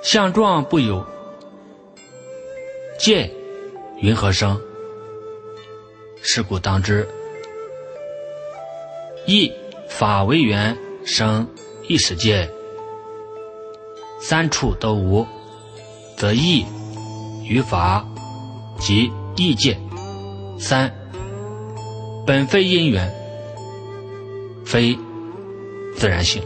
[0.01, 1.05] 相状不有。
[2.97, 3.29] 见
[3.97, 4.59] 云何生？
[6.21, 7.07] 是故当知，
[9.27, 9.51] 一
[9.87, 10.75] 法为缘
[11.05, 11.47] 生
[11.87, 12.49] 一时界，
[14.19, 15.25] 三处都无，
[16.17, 16.65] 则意
[17.43, 18.05] 与法
[18.79, 19.77] 即意界。
[20.59, 20.91] 三
[22.25, 23.13] 本非因缘，
[24.65, 24.97] 非
[25.95, 26.41] 自然性。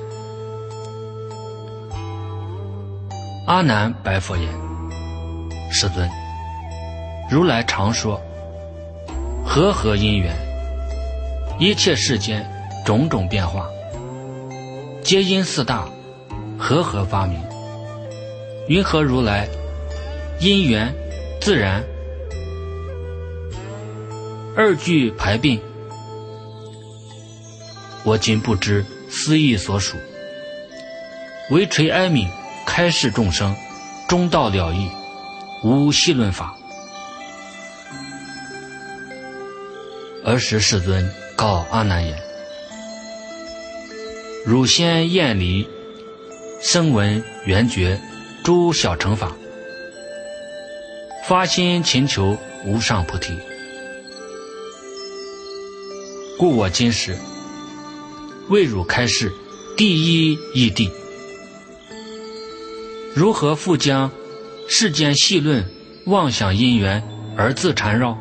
[3.47, 4.47] 阿难白佛言
[5.71, 6.09] ：“世尊，
[7.29, 8.19] 如来常说，
[9.45, 10.35] 和合因缘，
[11.59, 12.43] 一切世间
[12.83, 13.69] 种种变化，
[15.03, 15.87] 皆因四大
[16.57, 17.39] 和合发明。
[18.67, 19.47] 云何如来
[20.39, 20.91] 因缘
[21.39, 21.83] 自然
[24.55, 25.59] 二句排并？
[28.03, 29.95] 我今不知思意所属，
[31.51, 32.27] 唯垂哀悯。”
[32.69, 33.55] 开示众生，
[34.07, 34.87] 中道了义，
[35.63, 36.55] 无细论法。
[40.23, 42.17] 儿时世尊告阿难言
[44.45, 45.67] ：“汝先厌离，
[46.61, 47.99] 声闻缘觉
[48.43, 49.31] 诸小乘法，
[51.25, 53.33] 发心勤求无上菩提。
[56.37, 57.17] 故我今时
[58.49, 59.31] 为汝开示
[59.77, 60.91] 第一义谛。”
[63.15, 64.11] 如何复将
[64.67, 65.65] 世间细论
[66.05, 67.01] 妄想因缘
[67.37, 68.17] 而自缠绕？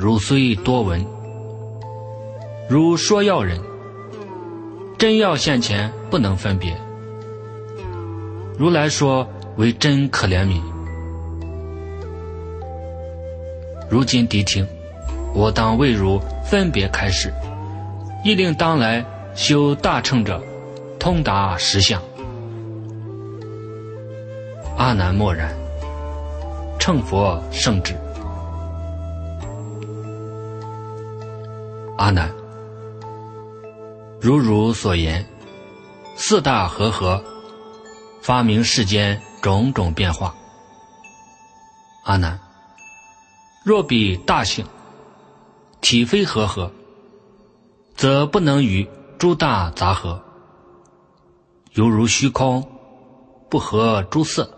[0.00, 1.04] 汝虽多闻，
[2.70, 3.60] 如说要人，
[4.96, 6.74] 真要现前不能分别。
[8.56, 9.28] 如来说
[9.58, 10.58] 为真可怜悯。
[13.90, 14.66] 如今谛听，
[15.34, 17.30] 我当为汝分别开示，
[18.24, 20.42] 亦令当来修大乘者
[20.98, 22.00] 通达实相。
[24.78, 25.54] 阿难默然，
[26.78, 27.94] 乘佛圣旨。
[32.10, 32.28] 阿难，
[34.20, 35.24] 如汝所言，
[36.16, 37.22] 四大和合，
[38.20, 40.34] 发明世间种种变化。
[42.02, 42.36] 阿难，
[43.64, 44.66] 若比大性，
[45.80, 46.68] 体非和合，
[47.94, 48.84] 则不能与
[49.16, 50.20] 诸大杂合，
[51.74, 52.68] 犹如虚空，
[53.48, 54.52] 不合诸色。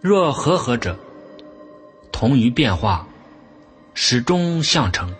[0.00, 0.98] 若和合者，
[2.10, 3.06] 同于变化，
[3.94, 5.14] 始终相成，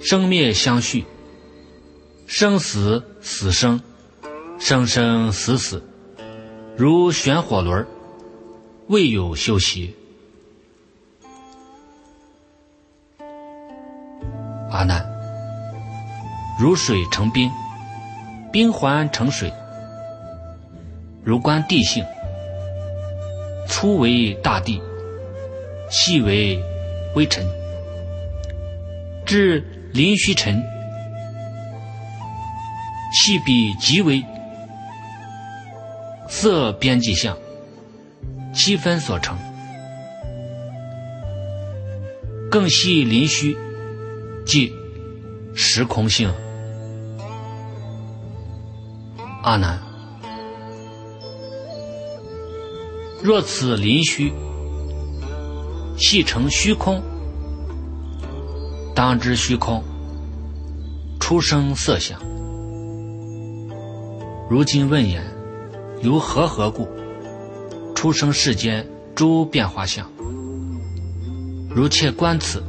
[0.00, 1.04] 生灭相续，
[2.26, 3.80] 生死死生，
[4.58, 5.82] 生生死死，
[6.76, 7.86] 如旋火轮，
[8.88, 9.94] 未有休息。
[14.70, 15.04] 阿难，
[16.60, 17.50] 如水成冰，
[18.52, 19.52] 冰环成水。
[21.24, 22.04] 如观地性，
[23.66, 24.80] 粗为大地，
[25.90, 26.62] 细为
[27.14, 27.44] 微尘，
[29.24, 29.64] 至
[29.96, 30.62] 林虚尘，
[33.14, 34.22] 细笔极为，
[36.28, 37.34] 色边际相，
[38.52, 39.38] 七分所成，
[42.50, 43.56] 更细林虚，
[44.44, 44.70] 即
[45.54, 46.30] 时空性。
[49.44, 49.80] 阿难。
[53.22, 54.30] 若此林虚，
[55.96, 57.02] 系成虚空，
[58.96, 59.84] 当知虚空
[61.20, 62.18] 出生色相。
[64.48, 65.22] 如今问言：
[66.00, 66.88] 由何何故，
[67.94, 70.10] 出生世间诸变化相。
[71.68, 72.64] 如切观此，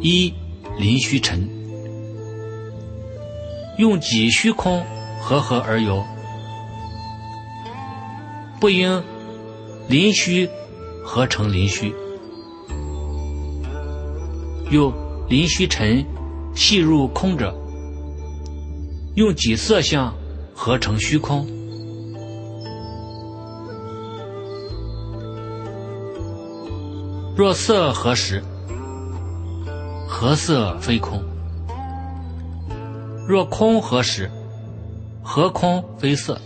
[0.00, 0.32] 一
[0.78, 1.48] 临虚尘，
[3.78, 4.80] 用几虚空
[5.20, 6.04] 和合而有，
[8.60, 9.02] 不应
[9.88, 10.48] 临虚
[11.04, 11.92] 合成临虚，
[14.70, 14.92] 又
[15.32, 16.04] 临虚尘
[16.54, 17.54] 细入空者，
[19.14, 20.12] 用几色相
[20.54, 21.46] 合成虚空。
[27.34, 28.44] 若色何时？
[30.06, 31.24] 何色非空？
[33.26, 34.30] 若空何时？
[35.22, 36.38] 何空非色？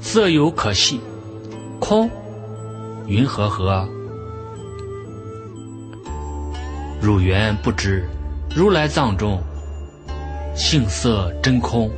[0.00, 1.00] 色有可系，
[1.80, 2.08] 空
[3.08, 3.88] 云何合？
[7.00, 8.06] 汝缘不知，
[8.54, 9.42] 如来藏中
[10.54, 11.90] 性色真空，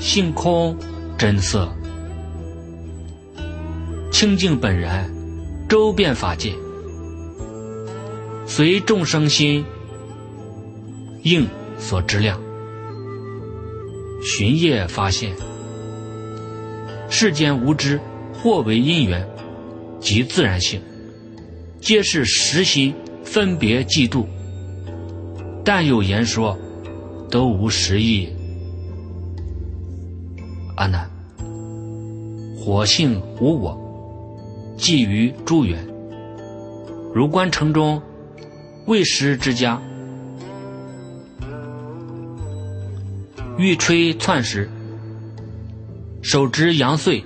[0.00, 0.74] 性空
[1.18, 1.68] 真色。
[4.10, 5.10] 清净本然，
[5.68, 6.54] 周遍法界，
[8.46, 9.64] 随众生心
[11.22, 11.46] 应
[11.78, 12.40] 所知量，
[14.22, 15.34] 寻业发现，
[17.10, 18.00] 世间无知，
[18.32, 19.28] 或为因缘
[20.00, 20.80] 即自然性，
[21.82, 24.24] 皆是实心分别嫉妒，
[25.64, 26.56] 但有言说，
[27.28, 28.28] 都无实意。
[30.76, 31.10] 阿难，
[32.56, 33.76] 火性无我。
[34.78, 35.84] 寄于诸缘，
[37.12, 38.00] 如观城中
[38.86, 39.82] 未食之家，
[43.58, 44.70] 欲吹窜时，
[46.22, 47.24] 手执阳穗，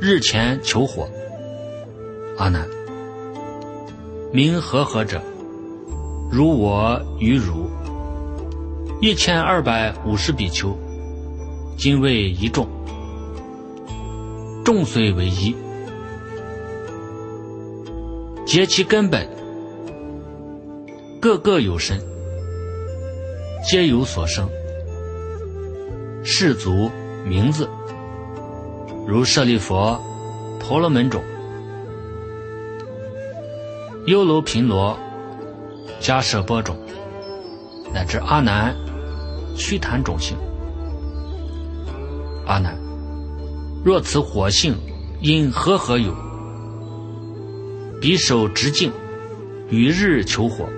[0.00, 1.06] 日前求火。
[2.38, 2.66] 阿难，
[4.32, 5.22] 名和合者，
[6.30, 7.68] 如我与汝
[9.00, 10.76] 一千二百五十比丘，
[11.76, 12.66] 今为一众。
[14.64, 15.54] 众虽为一，
[18.46, 19.28] 结其根本，
[21.20, 22.00] 个个有身，
[23.68, 24.48] 皆有所生。
[26.24, 26.90] 氏族
[27.26, 27.68] 名字，
[29.06, 30.00] 如舍利佛、
[30.60, 31.20] 婆罗门种、
[34.06, 34.98] 优楼频罗、
[36.00, 36.76] 迦舍波种，
[37.94, 38.74] 乃至阿难、
[39.54, 40.36] 须檀种性。
[42.44, 42.76] 阿难。
[43.84, 44.74] 若此火性
[45.20, 46.12] 因何何有？
[48.00, 48.90] 彼手直径，
[49.70, 50.68] 与日求火。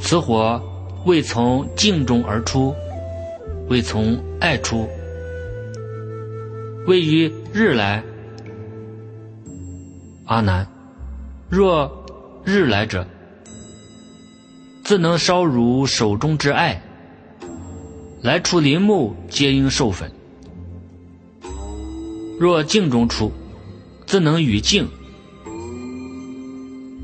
[0.00, 0.58] 此火
[1.04, 2.74] 未从镜中而出，
[3.68, 4.88] 未从爱出，
[6.86, 8.02] 位于日来。
[10.24, 10.66] 阿难，
[11.50, 12.06] 若
[12.44, 13.04] 日来者，
[14.84, 16.80] 自能烧如手中之爱。
[18.22, 20.12] 来出林木，皆应受粉。
[22.38, 23.32] 若镜中出，
[24.06, 24.88] 自能与镜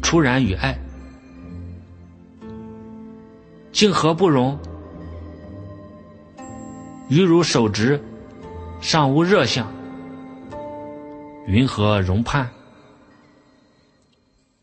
[0.01, 0.79] 出然与爱。
[3.73, 4.57] 镜何不容？
[7.09, 8.01] 于如手执，
[8.81, 9.67] 尚无热相，
[11.49, 12.49] 云何容判？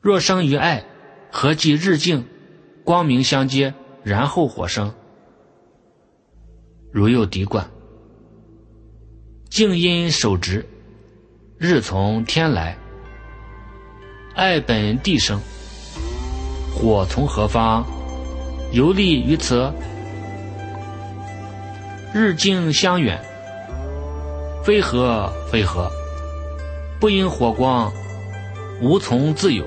[0.03, 0.83] 若生于爱，
[1.31, 2.27] 何计日镜
[2.83, 3.73] 光明相接，
[4.03, 4.93] 然后火生？
[6.91, 7.65] 如有敌冠。
[9.49, 10.65] 静因手执，
[11.57, 12.77] 日从天来，
[14.35, 15.39] 爱本地生，
[16.75, 17.85] 火从何方
[18.73, 19.71] 游历于此？
[22.13, 23.23] 日镜相远，
[24.65, 25.89] 非何非何，
[26.99, 27.89] 不因火光，
[28.81, 29.65] 无从自有。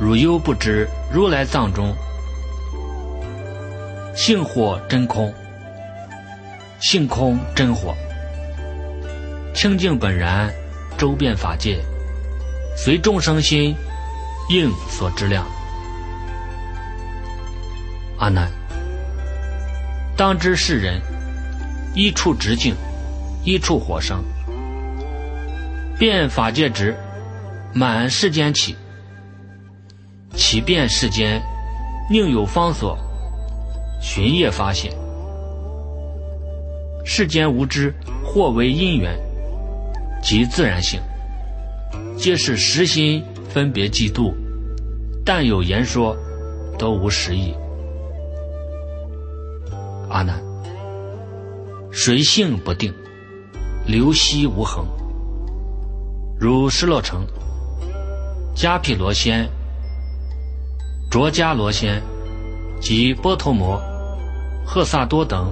[0.00, 1.94] 汝忧不知，如来藏中
[4.16, 5.32] 性火真空。
[6.80, 7.94] 性空真火，
[9.54, 10.52] 清净本然，
[10.98, 11.82] 周遍法界，
[12.76, 13.74] 随众生心
[14.50, 15.46] 应所知量。
[18.18, 18.50] 阿难，
[20.14, 21.00] 当知世人
[21.94, 22.74] 一处直径，
[23.44, 24.22] 一处火生，
[25.98, 26.94] 遍法界直，
[27.72, 28.76] 满世间起，
[30.36, 31.40] 其遍世间，
[32.10, 32.98] 宁有方所，
[34.00, 34.92] 寻业发现。
[37.04, 39.16] 世间无知，或为因缘
[40.22, 41.00] 及自然性，
[42.16, 44.32] 皆是实心分别嫉妒，
[45.24, 46.16] 但有言说，
[46.78, 47.54] 都无实意。
[50.08, 50.42] 阿难，
[51.92, 52.92] 随性不定，
[53.86, 54.86] 流息无恒，
[56.40, 57.26] 如失落城、
[58.56, 59.48] 迦毗罗仙、
[61.14, 62.02] 卓迦罗仙、
[62.80, 63.80] 及波头摩、
[64.66, 65.48] 赫萨多等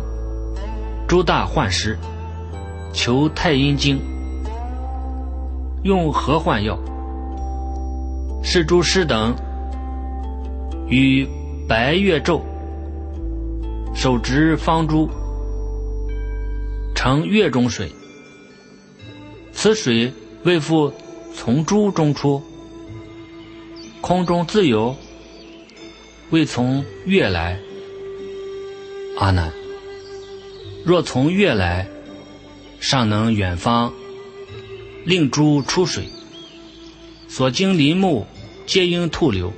[1.06, 1.96] 诸大幻师，
[2.92, 3.96] 求太阴经，
[5.84, 6.76] 用合幻药，
[8.42, 9.36] 是诸师等
[10.88, 11.24] 与
[11.68, 12.42] 白月咒，
[13.94, 15.08] 手执方珠，
[16.92, 17.88] 盛月中水，
[19.52, 20.92] 此水未复
[21.32, 22.42] 从珠中出，
[24.00, 24.92] 空中自由。
[26.32, 27.60] 未从月来，
[29.18, 29.52] 阿难。
[30.82, 31.86] 若从月来，
[32.80, 33.92] 尚能远方
[35.04, 36.08] 令珠出水，
[37.28, 38.26] 所经林木
[38.64, 39.52] 皆应吐流。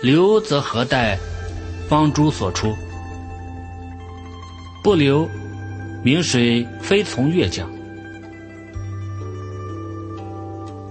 [0.00, 1.18] 流则何待
[1.88, 2.76] 方珠所出？
[4.80, 5.28] 不流，
[6.04, 7.68] 明水非从月降。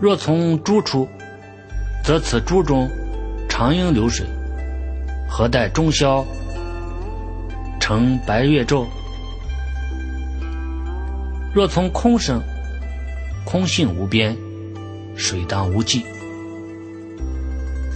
[0.02, 1.08] 若从珠出，
[2.04, 2.92] 则此珠中。
[3.60, 4.26] 长缨流水，
[5.28, 6.26] 何待中宵
[7.78, 8.86] 成白月昼？
[11.54, 12.42] 若从空生，
[13.44, 14.34] 空性无边，
[15.18, 16.06] 水当无际。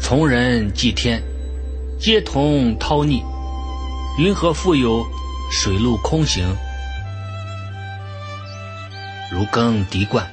[0.01, 1.24] 从人祭天，
[1.97, 3.24] 皆同涛逆，
[4.20, 5.01] 云何复有
[5.49, 6.45] 水陆空行？
[9.32, 10.30] 如更敌贯，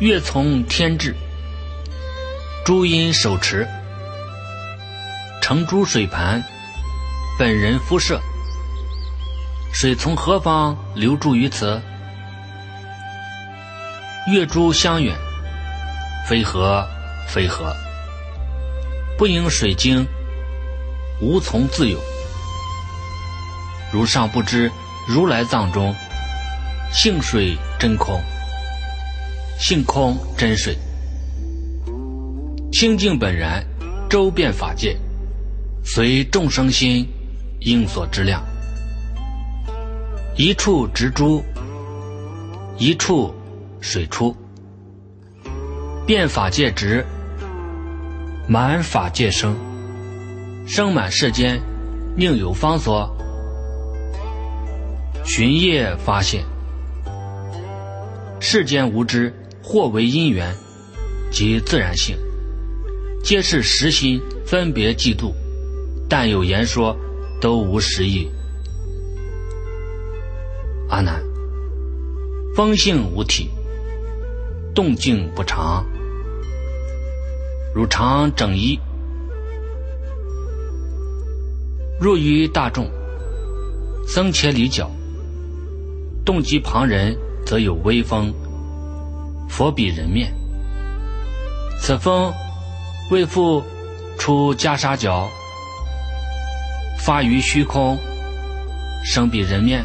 [0.00, 1.16] 月从天至。
[2.64, 3.66] 诸因手持，
[5.40, 6.42] 盛诸水盘，
[7.38, 8.20] 本人肤射，
[9.72, 11.80] 水从何方流注于此？
[14.28, 15.16] 月珠相远，
[16.28, 16.86] 非河
[17.26, 17.74] 非河，
[19.18, 20.06] 不应水经，
[21.20, 21.98] 无从自有。
[23.90, 24.70] 如上不知
[25.08, 25.92] 如来藏中，
[26.92, 28.22] 性水真空，
[29.58, 30.78] 性空真水。
[32.80, 33.62] 清净本然，
[34.08, 34.96] 周遍法界，
[35.84, 37.06] 随众生心
[37.58, 38.42] 应所知量。
[40.34, 41.44] 一处植株，
[42.78, 43.34] 一处
[43.82, 44.34] 水出，
[46.06, 47.04] 遍法界直，
[48.48, 49.54] 满法界生，
[50.66, 51.60] 生满世间，
[52.16, 53.14] 宁有方所？
[55.22, 56.42] 寻业发现，
[58.40, 60.50] 世间无知，或为因缘
[61.30, 62.16] 及自然性。
[63.22, 65.32] 皆是实心分别嫉妒，
[66.08, 66.96] 但有言说，
[67.40, 68.28] 都无实意。
[70.88, 71.22] 阿难，
[72.56, 73.48] 风性无体，
[74.74, 75.84] 动静不常，
[77.72, 78.76] 如常整衣，
[82.00, 82.90] 入于大众，
[84.06, 84.90] 僧伽离角，
[86.24, 87.16] 动及旁人，
[87.46, 88.34] 则有微风，
[89.48, 90.34] 佛比人面，
[91.78, 92.32] 此风。
[93.10, 93.64] 为复
[94.16, 95.28] 出袈裟角，
[96.96, 97.98] 发于虚空，
[99.04, 99.84] 生彼人面。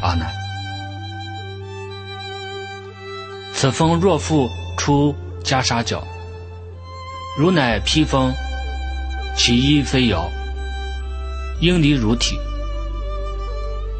[0.00, 0.32] 阿难，
[3.52, 4.48] 此风若复
[4.78, 6.02] 出袈裟角，
[7.38, 8.32] 如乃披风，
[9.36, 10.30] 其衣非摇，
[11.60, 12.38] 应离如体。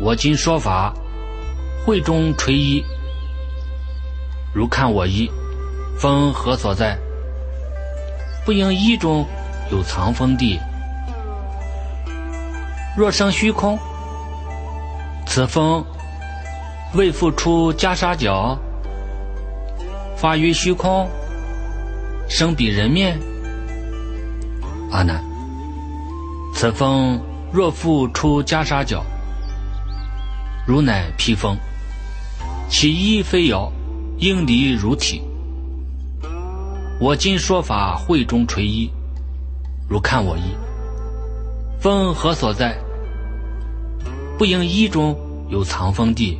[0.00, 0.94] 我今说法，
[1.84, 2.82] 会中垂衣，
[4.54, 5.30] 如看我衣。
[5.98, 6.98] 风何所在？
[8.44, 9.24] 不应衣中
[9.70, 10.58] 有藏风地。
[12.96, 13.78] 若生虚空，
[15.26, 15.84] 此风
[16.94, 18.58] 未复出袈裟角，
[20.16, 21.08] 发于虚空，
[22.28, 23.16] 生彼人面。
[24.90, 25.22] 阿难，
[26.52, 27.20] 此风
[27.52, 29.04] 若复出袈裟角，
[30.66, 31.56] 如乃披风，
[32.68, 33.72] 其衣非摇，
[34.18, 35.22] 应离如体。
[37.02, 38.88] 我今说法会中垂衣，
[39.88, 40.56] 如看我衣。
[41.80, 42.78] 风何所在？
[44.38, 46.38] 不应衣中有藏风地。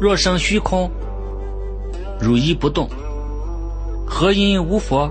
[0.00, 0.90] 若生虚空，
[2.18, 2.90] 汝衣不动，
[4.04, 5.08] 何因无佛？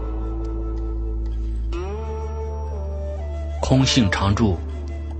[3.62, 4.58] 空性常住，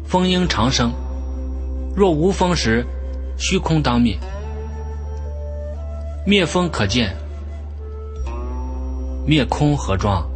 [0.04, 0.92] 风应长生。
[1.96, 2.86] 若无风时，
[3.38, 4.20] 虚空当灭。
[6.26, 7.16] 灭风可见。
[9.28, 10.30] 灭空何状？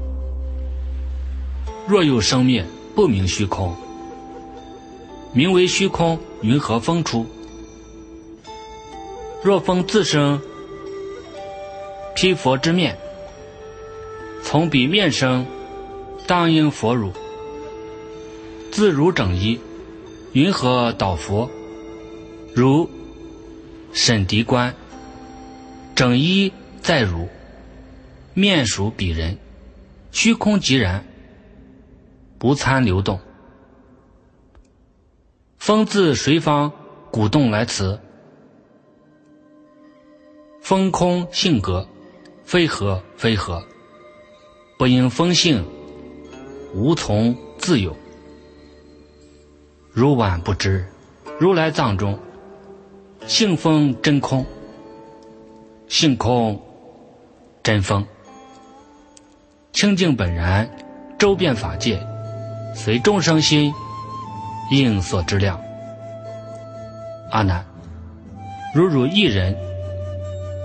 [1.88, 2.66] 若有生灭，
[2.96, 3.76] 不明虚空。
[5.32, 7.24] 名为虚空，云何风出？
[9.44, 10.42] 若风自生，
[12.16, 12.98] 披佛之面，
[14.44, 15.46] 从彼面生，
[16.26, 17.12] 当应佛乳。
[18.72, 19.60] 自如整衣，
[20.34, 21.48] 云何导佛？
[22.56, 22.90] 如
[23.94, 24.74] 审敌观，
[25.96, 27.30] 整衣在汝。
[28.40, 29.38] 面属彼人，
[30.14, 31.04] 虚空寂然，
[32.38, 33.20] 不参流动。
[35.58, 36.72] 风自随方
[37.12, 38.00] 鼓动来辞，
[40.62, 41.86] 风空性格，
[42.46, 43.62] 非合非合，
[44.78, 45.66] 不应风性，
[46.74, 47.94] 无从自有。
[49.92, 50.88] 如晚不知，
[51.42, 52.18] 如来藏中，
[53.28, 54.46] 性风真空，
[55.90, 56.58] 性空
[57.62, 58.08] 真风，
[59.80, 60.70] 清净本然，
[61.18, 61.98] 周遍法界，
[62.76, 63.72] 随众生心。
[64.72, 65.58] 应所知量。
[67.32, 67.64] 阿难，
[68.76, 69.56] 如汝一人，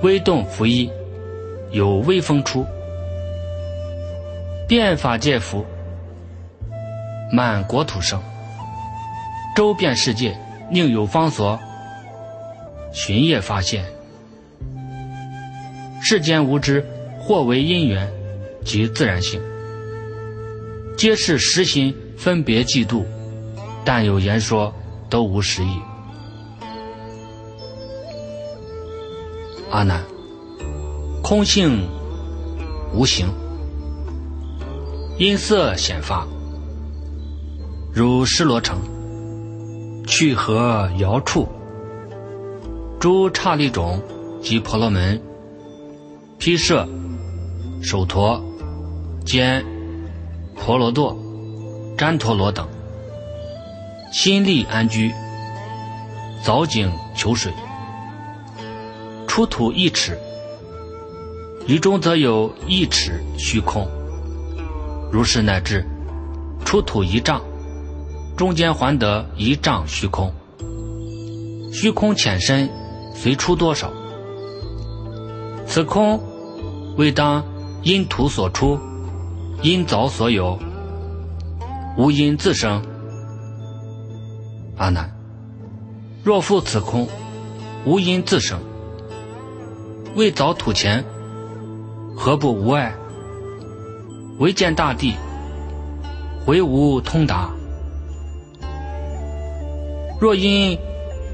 [0.02, 0.90] 微动拂衣，
[1.70, 2.66] 有微风出，
[4.66, 5.64] 遍法界福，
[7.30, 8.20] 满国土生，
[9.54, 10.36] 周遍世界，
[10.68, 11.56] 宁有方所？
[12.92, 13.84] 寻业发现，
[16.02, 16.84] 世间无知，
[17.20, 18.12] 或为因缘
[18.64, 19.40] 及自然性，
[20.96, 23.04] 皆是实心分别嫉妒。
[23.84, 24.74] 但有言说，
[25.10, 25.78] 都无实意。
[29.70, 30.02] 阿难，
[31.22, 31.86] 空性
[32.94, 33.28] 无形，
[35.18, 36.26] 音色显发，
[37.92, 38.78] 如失罗城，
[40.06, 41.46] 去何遥处？
[43.00, 44.00] 诸刹利种
[44.40, 45.20] 及婆罗门、
[46.38, 46.88] 毗舍、
[47.82, 48.42] 首陀、
[49.24, 49.64] 坚、
[50.54, 51.16] 婆罗多、
[51.96, 52.68] 旃陀罗等。
[54.12, 55.12] 心力安居，
[56.44, 57.52] 凿井求水，
[59.26, 60.18] 出土一尺，
[61.66, 63.88] 于中则有一尺虚空。
[65.10, 65.84] 如是乃至
[66.64, 67.42] 出土一丈，
[68.36, 70.32] 中间还得一丈虚空。
[71.72, 72.70] 虚空浅深，
[73.14, 73.90] 随出多少？
[75.66, 76.22] 此空
[76.96, 77.44] 未当
[77.82, 78.78] 因土所出，
[79.62, 80.58] 因凿所有，
[81.96, 82.82] 无因自生。
[84.76, 85.10] 阿难，
[86.22, 87.08] 若复此空，
[87.86, 88.58] 无因自生，
[90.16, 91.04] 未凿土前，
[92.16, 92.94] 何不无碍？
[94.38, 95.14] 唯见大地，
[96.44, 97.50] 回无通达。
[100.20, 100.76] 若因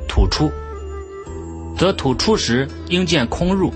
[0.06, 0.50] 土出，
[1.76, 3.70] 则土出时应见空入；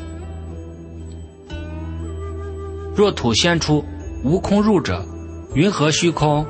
[2.94, 3.82] 若土先出，
[4.24, 5.04] 无空入者，
[5.52, 6.46] 云何虚空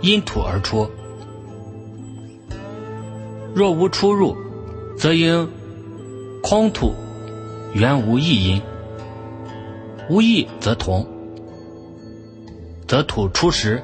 [0.00, 0.90] 因土而出？
[3.54, 4.34] 若无出入，
[4.98, 5.48] 则应
[6.42, 6.92] 空土
[7.74, 8.60] 原无异因，
[10.10, 11.06] 无异则同，
[12.88, 13.80] 则土出时，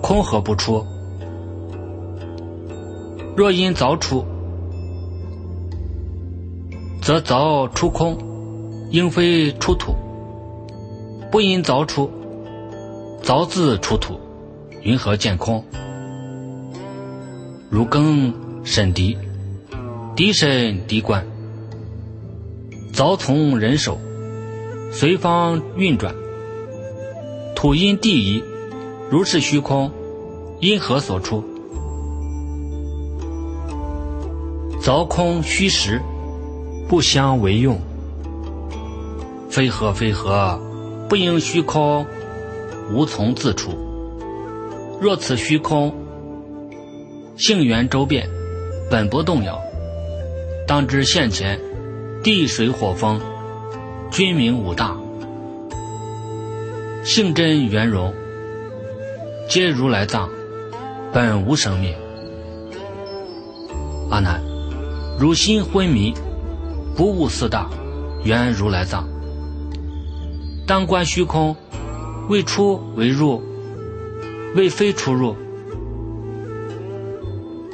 [0.00, 0.86] 空何不出？
[3.36, 4.24] 若因凿出，
[7.02, 8.16] 则凿出空，
[8.92, 9.96] 应非出土；
[11.32, 12.08] 不因凿出，
[13.26, 14.20] 凿字出土，
[14.82, 15.64] 云何见空？
[17.68, 18.32] 如更。
[18.62, 19.16] 审敌，
[20.16, 21.24] 敌审敌观，
[22.92, 23.96] 凿从人手，
[24.90, 26.12] 随方运转。
[27.54, 28.42] 土因地移，
[29.08, 29.92] 如是虚空，
[30.58, 31.44] 因何所出？
[34.80, 36.02] 凿空虚实，
[36.88, 37.78] 不相为用。
[39.48, 40.60] 非何非何，
[41.08, 42.04] 不应虚空，
[42.92, 43.70] 无从自出。
[45.00, 45.94] 若此虚空，
[47.36, 48.28] 性缘周遍。
[48.88, 49.60] 本不动摇，
[50.64, 51.60] 当知现前
[52.22, 53.20] 地水火风，
[54.12, 54.96] 君明五大，
[57.04, 58.14] 性真圆融，
[59.48, 60.28] 皆如来藏，
[61.12, 61.98] 本无生灭。
[64.08, 64.40] 阿难，
[65.18, 66.14] 如心昏迷，
[66.94, 67.68] 不悟四大，
[68.22, 69.04] 原如来藏。
[70.64, 71.56] 当观虚空，
[72.28, 73.40] 未出为入，
[74.54, 75.36] 未非出入，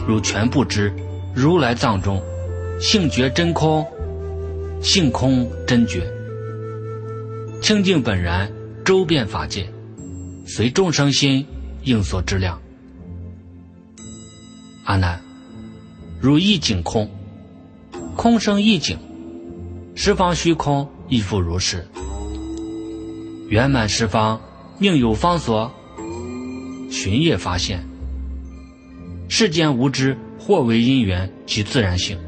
[0.06, 0.92] 如全不知。
[1.34, 2.22] 如来藏中，
[2.78, 3.86] 性觉真空，
[4.82, 6.02] 性空真觉，
[7.62, 8.52] 清净本然，
[8.84, 9.72] 周遍法界，
[10.44, 11.46] 随众生心
[11.84, 12.60] 应所知量。
[14.84, 15.18] 阿难，
[16.20, 17.10] 如一境空，
[18.14, 18.98] 空生一境，
[19.94, 21.86] 十方虚空亦复如是。
[23.52, 24.40] 圆满十方，
[24.78, 25.70] 宁有方所？
[26.90, 27.86] 寻业发现，
[29.28, 30.16] 世间无知。
[30.38, 32.18] 或为因缘及自然性，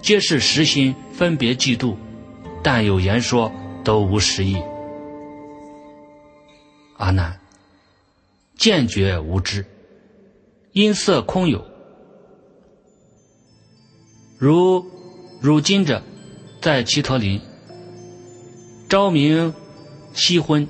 [0.00, 1.96] 皆是实心分别嫉妒，
[2.62, 3.52] 但有言说
[3.84, 4.56] 都无实意。
[6.96, 7.38] 阿难，
[8.56, 9.66] 见觉无知，
[10.72, 11.62] 音色空有。
[14.38, 14.86] 如
[15.42, 16.02] 如今者，
[16.62, 17.38] 在齐陀林，
[18.88, 19.52] 朝明
[20.18, 20.66] 夕昏，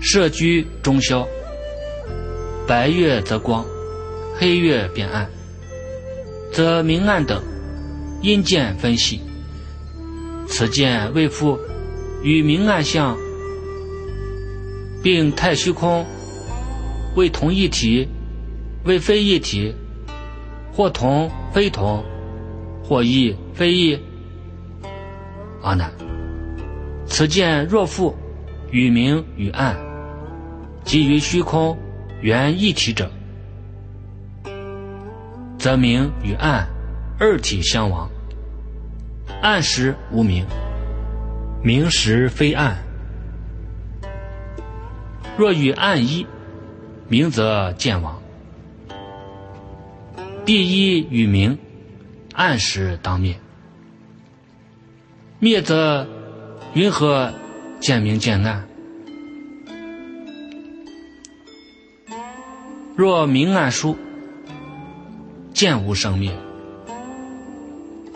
[0.00, 1.24] 设居中宵。
[2.66, 3.64] 白月则光，
[4.36, 5.30] 黑月变暗，
[6.52, 7.40] 则明暗等。
[8.22, 9.20] 阴见分析。
[10.48, 11.56] 此见为复
[12.24, 13.16] 与明暗相，
[15.00, 16.04] 并太虚空。
[17.14, 18.08] 为同一体，
[18.84, 19.72] 为非一体，
[20.72, 22.04] 或同非同，
[22.82, 23.96] 或异非异。
[25.62, 25.92] 阿难，
[27.06, 28.16] 此见若复
[28.70, 29.76] 与明与暗，
[30.84, 31.76] 即于虚空。
[32.20, 33.08] 原一体者，
[35.56, 36.66] 则明与暗
[37.16, 38.10] 二体相亡。
[39.40, 40.44] 暗时无明，
[41.62, 42.76] 明时非暗。
[45.36, 46.26] 若与暗一，
[47.06, 48.20] 明则见亡。
[50.44, 51.56] 第一与明，
[52.34, 53.38] 暗时当灭。
[55.40, 56.04] 灭则
[56.74, 57.32] 云何
[57.78, 58.68] 见明见暗？
[62.96, 63.96] 若明暗疏，
[65.54, 66.32] 见无生灭，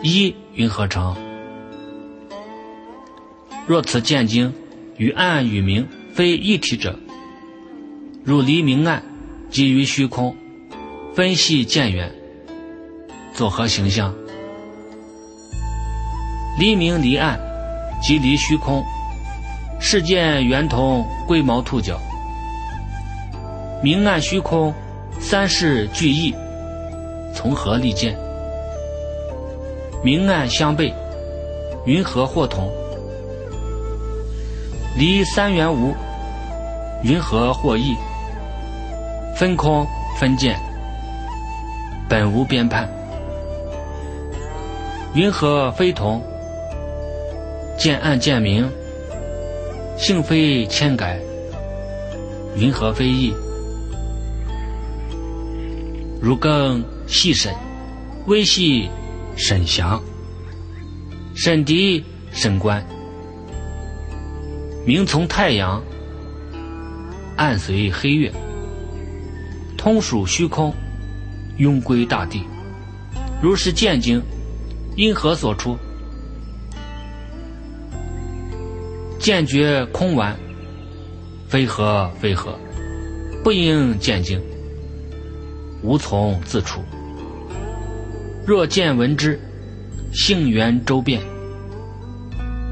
[0.01, 1.15] 一云何成？
[3.67, 4.53] 若此见经
[4.97, 6.99] 与暗与明非一体者，
[8.25, 9.01] 如离明暗，
[9.49, 10.35] 即于虚空，
[11.15, 12.13] 分析见远，
[13.33, 14.13] 作何形象？
[16.57, 17.39] 离明离暗，
[18.01, 18.83] 即离虚空，
[19.79, 21.99] 世间圆通龟毛兔角。
[23.81, 24.73] 明暗虚空，
[25.19, 26.33] 三世俱异，
[27.33, 28.15] 从何立见？
[30.03, 30.93] 明暗相悖，
[31.85, 32.71] 云何或同？
[34.95, 35.95] 离三元无，
[37.01, 37.95] 云何或异？
[39.35, 39.87] 分空
[40.19, 40.55] 分见，
[42.07, 42.87] 本无边判，
[45.15, 46.21] 云何非同？
[47.83, 48.65] 见暗见明，
[49.97, 51.19] 性非千改，
[52.55, 53.33] 云何非异？
[56.21, 57.53] 如更细审，
[58.25, 58.87] 微细
[59.35, 60.01] 审详，
[61.35, 62.81] 审敌审观，
[64.85, 65.83] 明从太阳，
[67.35, 68.31] 暗随黑月，
[69.77, 70.73] 通属虚空，
[71.57, 72.45] 庸归大地。
[73.41, 74.23] 如是见经，
[74.95, 75.77] 因何所出？
[79.23, 80.37] 见觉空完，
[81.47, 82.59] 非何非何，
[83.41, 84.37] 不应见经。
[85.81, 86.81] 无从自处。
[88.45, 89.39] 若见闻之，
[90.11, 91.21] 性缘周遍，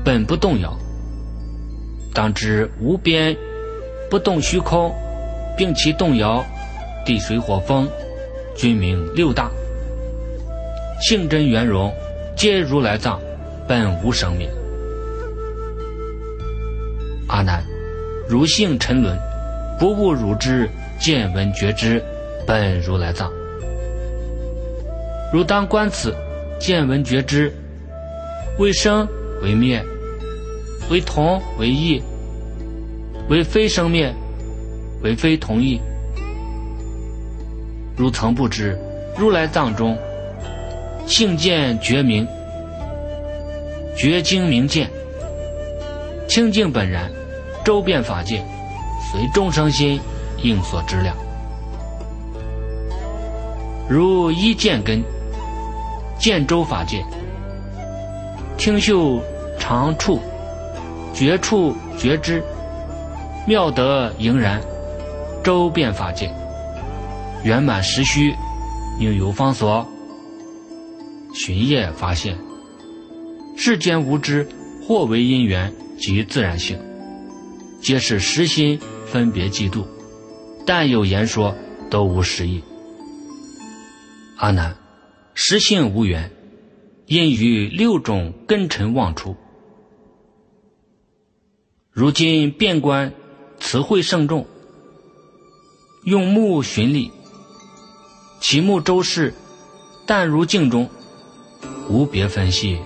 [0.04, 0.78] 本不动摇。
[2.14, 3.34] 当知无边
[4.10, 4.93] 不动虚空，
[5.58, 6.45] 并其动摇，
[7.06, 7.88] 地水火风，
[8.58, 9.49] 均名六大。
[10.99, 11.93] 性真圆融，
[12.36, 13.22] 皆如来藏，
[13.70, 14.49] 本无生命。
[17.32, 17.64] 阿难，
[18.28, 19.18] 如性沉沦，
[19.80, 20.70] 不悟汝之
[21.00, 22.04] 见闻觉知。
[22.46, 23.32] 本如来藏，
[25.32, 26.14] 如当观此，
[26.60, 27.54] 见闻觉知，
[28.58, 29.08] 为生
[29.44, 29.82] 为灭，
[30.90, 32.02] 为同为异，
[33.30, 34.14] 为非生灭，
[35.04, 35.80] 为非同异。
[37.96, 38.78] 如曾不知，
[39.16, 39.96] 如来藏中，
[41.06, 42.28] 性见觉明，
[43.96, 44.90] 觉精明见，
[46.28, 47.10] 清净本然，
[47.64, 48.43] 周遍法界，
[49.12, 49.99] 随众生心
[50.41, 51.16] 应所知量。
[53.88, 55.03] 如一见根，
[56.18, 57.03] 见周法界，
[58.57, 59.22] 听嗅
[59.59, 60.20] 长处，
[61.14, 62.43] 觉处觉知，
[63.45, 64.62] 妙德盈然，
[65.43, 66.34] 周遍法界，
[67.43, 68.34] 圆满实虚，
[68.99, 69.86] 应有方所，
[71.34, 72.36] 寻业发现，
[73.55, 74.47] 世间无知，
[74.88, 76.80] 或为因缘及自然性，
[77.82, 79.86] 皆是实心分别嫉妒，
[80.68, 81.56] 但有言说，
[81.90, 82.62] 都无实意。
[84.38, 84.78] 阿难，
[85.34, 86.32] 实性无缘，
[87.08, 89.36] 因于六种根尘妄出。
[91.92, 93.14] 如今遍观
[93.60, 94.46] 词汇圣众，
[96.04, 97.12] 用目寻历，
[98.40, 99.34] 其目周视，
[100.06, 100.88] 但如镜中，
[101.90, 102.78] 无别分析。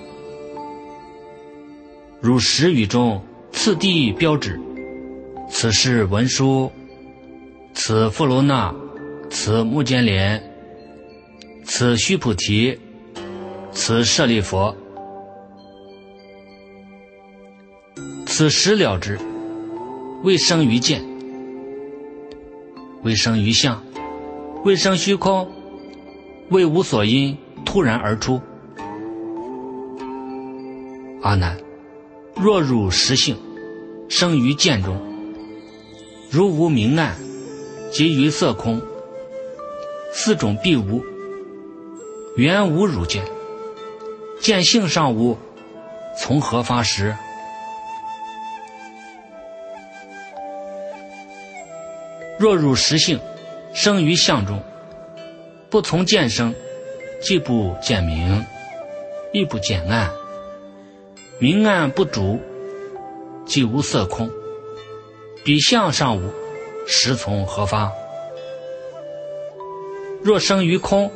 [2.22, 3.22] 如石语中
[3.52, 4.60] 次第标志，
[5.50, 6.72] 此是文殊，
[7.74, 8.74] 此富罗那，
[9.30, 10.52] 此目犍连。
[11.64, 12.80] 此须菩提，
[13.72, 14.76] 此舍利佛，
[18.28, 19.20] 此时了之，
[20.24, 21.04] 未生于见，
[23.02, 23.84] 未生于相，
[24.64, 25.52] 未生虚空，
[26.50, 27.36] 未无所因，
[27.66, 28.40] 突然而出。
[31.24, 31.58] 阿难，
[32.36, 33.36] 若入实性，
[34.08, 35.02] 生于见中，
[36.30, 37.16] 如无明暗，
[37.92, 38.82] 即于色空，
[40.12, 41.02] 四种必无，
[42.36, 43.24] 原无汝见，
[44.42, 45.38] 见性尚无，
[46.20, 47.16] 从何发实？
[52.38, 53.20] 若入实性，
[53.74, 54.62] 生于相中，
[55.70, 56.54] 不从见生，
[57.22, 58.46] 既不见明，
[59.32, 60.12] 亦不见暗。
[61.40, 62.40] 明暗不主，
[63.46, 64.30] 即无色空。
[65.46, 66.34] 彼相上无，
[66.88, 67.92] 实从何发？
[70.24, 71.12] 若生于空，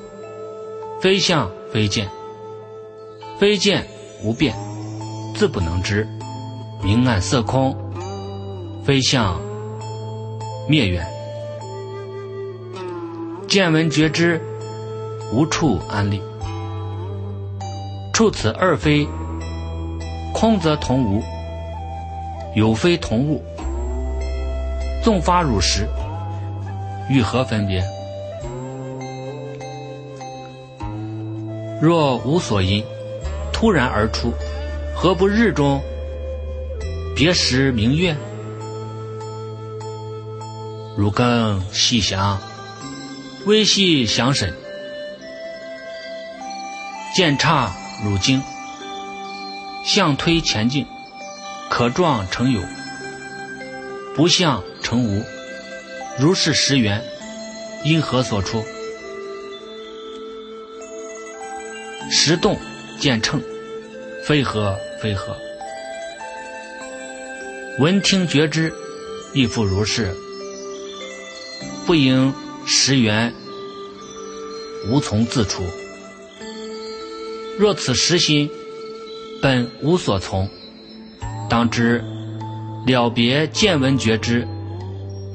[1.01, 2.07] 非相非见，
[3.39, 3.87] 非见
[4.23, 4.55] 无变，
[5.35, 6.07] 自不能知。
[6.83, 7.75] 明暗色空，
[8.85, 9.41] 非相
[10.67, 11.03] 灭远。
[13.47, 14.39] 见闻觉知，
[15.33, 16.21] 无处安立。
[18.13, 19.07] 处此二非。
[20.35, 21.23] 空则同无，
[22.53, 23.43] 有非同物。
[25.09, 25.87] 纵发如实，
[27.09, 27.83] 与何分别？
[31.81, 32.85] 若无所因，
[33.51, 34.31] 突然而出，
[34.93, 35.81] 何不日中
[37.15, 38.15] 别时明月？
[40.95, 42.39] 汝更细想，
[43.47, 44.53] 微细详审，
[47.15, 47.71] 见差
[48.05, 48.43] 汝精。
[49.83, 50.85] 向推前进，
[51.67, 52.61] 可状成有；
[54.15, 55.23] 不向成无。
[56.19, 57.03] 如是十缘，
[57.83, 58.63] 因何所出？
[62.11, 62.57] 时动
[62.99, 63.41] 见称，
[64.25, 65.37] 非何非何。
[67.79, 68.73] 闻听觉知，
[69.33, 70.13] 亦复如是。
[71.85, 72.33] 不应
[72.65, 73.33] 十缘，
[74.89, 75.63] 无从自出。
[77.57, 78.49] 若此实心。
[79.41, 80.49] 本无所从，
[81.49, 82.03] 当知
[82.85, 84.45] 了别见闻觉知，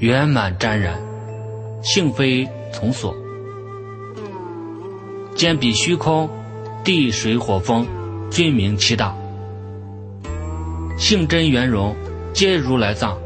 [0.00, 0.98] 圆满沾染，
[1.82, 3.14] 性非从所。
[5.36, 6.28] 见彼虚空，
[6.82, 7.86] 地水火风，
[8.30, 9.14] 均名其大，
[10.98, 11.94] 性真圆融，
[12.32, 13.16] 皆如来藏，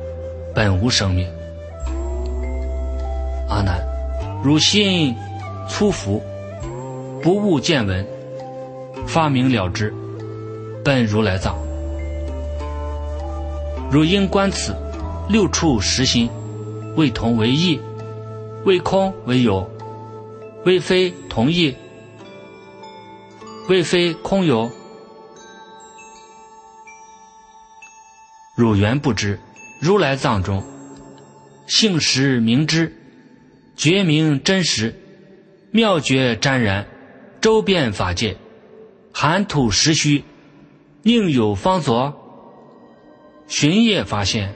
[0.55, 1.27] 本无生命。
[3.49, 3.81] 阿难，
[4.45, 5.17] 汝心
[5.69, 6.23] 粗浮，
[7.23, 8.07] 不悟见闻，
[9.07, 9.93] 发明了之。
[10.85, 11.57] 本如来藏，
[13.91, 14.75] 汝应观此
[15.29, 16.31] 六处实心，
[16.99, 17.81] 为同为异，
[18.65, 19.71] 为空为有，
[20.65, 21.77] 为非同异，
[23.69, 24.69] 为非空有。
[28.57, 29.39] 汝原不知，
[29.81, 30.65] 如来藏中
[31.69, 32.93] 性实明知，
[33.77, 35.01] 觉明真实，
[35.71, 36.89] 妙觉沾然，
[37.41, 38.37] 周遍法界，
[39.13, 40.25] 含土实虚。
[41.05, 42.13] 宁有方所？
[43.47, 44.53] 寻业发现，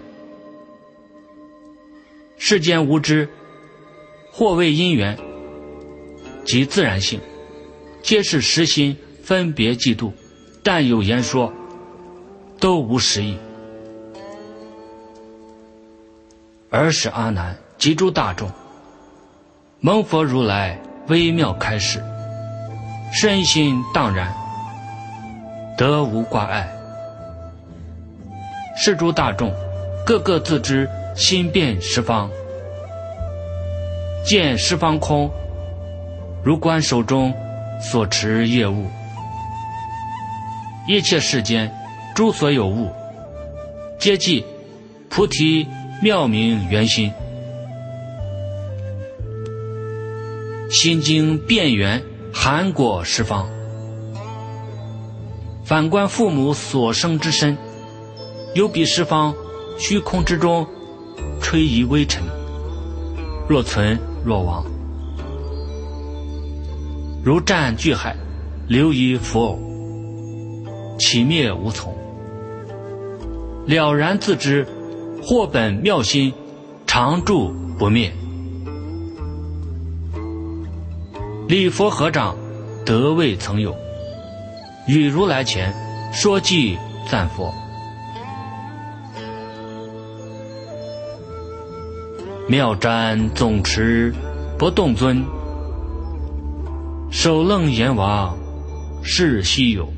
[2.45, 3.29] 世间无知，
[4.33, 5.17] 或谓因缘
[6.45, 7.21] 及自然性，
[8.03, 10.11] 皆是实心分别嫉妒，
[10.61, 11.53] 但有言说，
[12.59, 13.39] 都无实意。
[16.69, 18.51] 而使阿难及诸大众，
[19.79, 20.77] 蒙佛如来
[21.07, 22.03] 微妙开示，
[23.13, 24.35] 身心荡然。
[25.79, 26.69] 得无挂碍，
[28.77, 29.55] 是诸大众，
[30.05, 32.31] 个个自知心变十方，
[34.25, 35.31] 见十方空，
[36.43, 37.33] 如观手中
[37.81, 38.87] 所持业物，
[40.89, 41.71] 一切世间
[42.15, 42.91] 诸所有物，
[43.99, 44.45] 皆即
[45.11, 45.69] 菩提
[46.03, 47.13] 妙明圆心，
[50.71, 52.03] 心经变圆
[52.33, 53.49] 含果十方。
[55.65, 57.57] 反观父母所生之身，
[58.55, 59.35] 有比十方
[59.79, 60.67] 虚空之中
[61.41, 62.23] 吹移微尘，
[63.49, 64.65] 若存若亡，
[67.25, 68.17] 如战巨海，
[68.69, 69.59] 流于浮偶，
[70.99, 71.95] 起灭无从。
[73.67, 74.67] 了然自知，
[75.23, 76.33] 或本妙心，
[76.87, 78.13] 常住不灭。
[81.49, 82.37] 礼佛合掌，
[82.85, 83.77] 得未曾有。
[84.89, 85.73] 与如来前
[86.13, 86.77] 说偈
[87.09, 87.55] 赞佛，
[92.49, 94.13] 妙瞻总持
[94.59, 95.25] 不动尊，
[97.11, 98.37] 首楞阎王
[99.03, 99.89] 是稀有，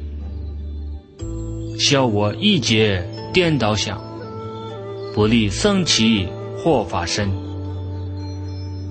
[1.78, 4.00] 消我一劫颠倒想，
[5.14, 6.28] 不立僧祇
[6.58, 7.30] 护法身，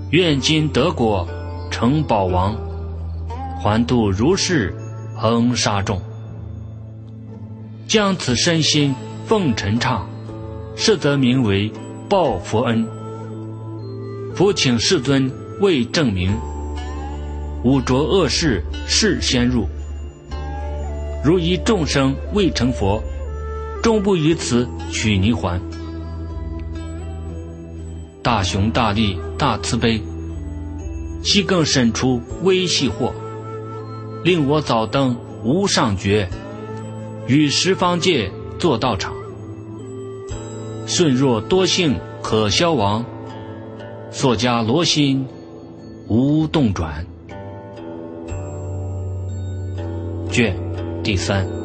[0.09, 1.27] 愿今得果
[1.69, 2.55] 成宝王，
[3.61, 4.73] 还度如是。
[5.15, 6.01] 恒沙众，
[7.87, 8.93] 将此身心
[9.27, 10.09] 奉陈唱，
[10.75, 11.71] 是则名为
[12.09, 12.85] 报佛恩。
[14.35, 15.31] 佛请世尊
[15.61, 16.35] 为证明，
[17.63, 19.67] 吾着恶事事先入。
[21.23, 23.01] 如一众生未成佛，
[23.83, 25.61] 终不于此取泥环。
[28.23, 30.01] 大雄大力大慈悲，
[31.23, 33.13] 其更伸出微细祸，
[34.23, 36.27] 令我早登无上觉，
[37.27, 39.13] 与十方界作道场。
[40.87, 43.05] 顺若多幸可消亡。
[44.13, 45.25] 作家罗心
[46.07, 47.03] 无动转，
[50.29, 50.55] 卷
[51.03, 51.62] 第三。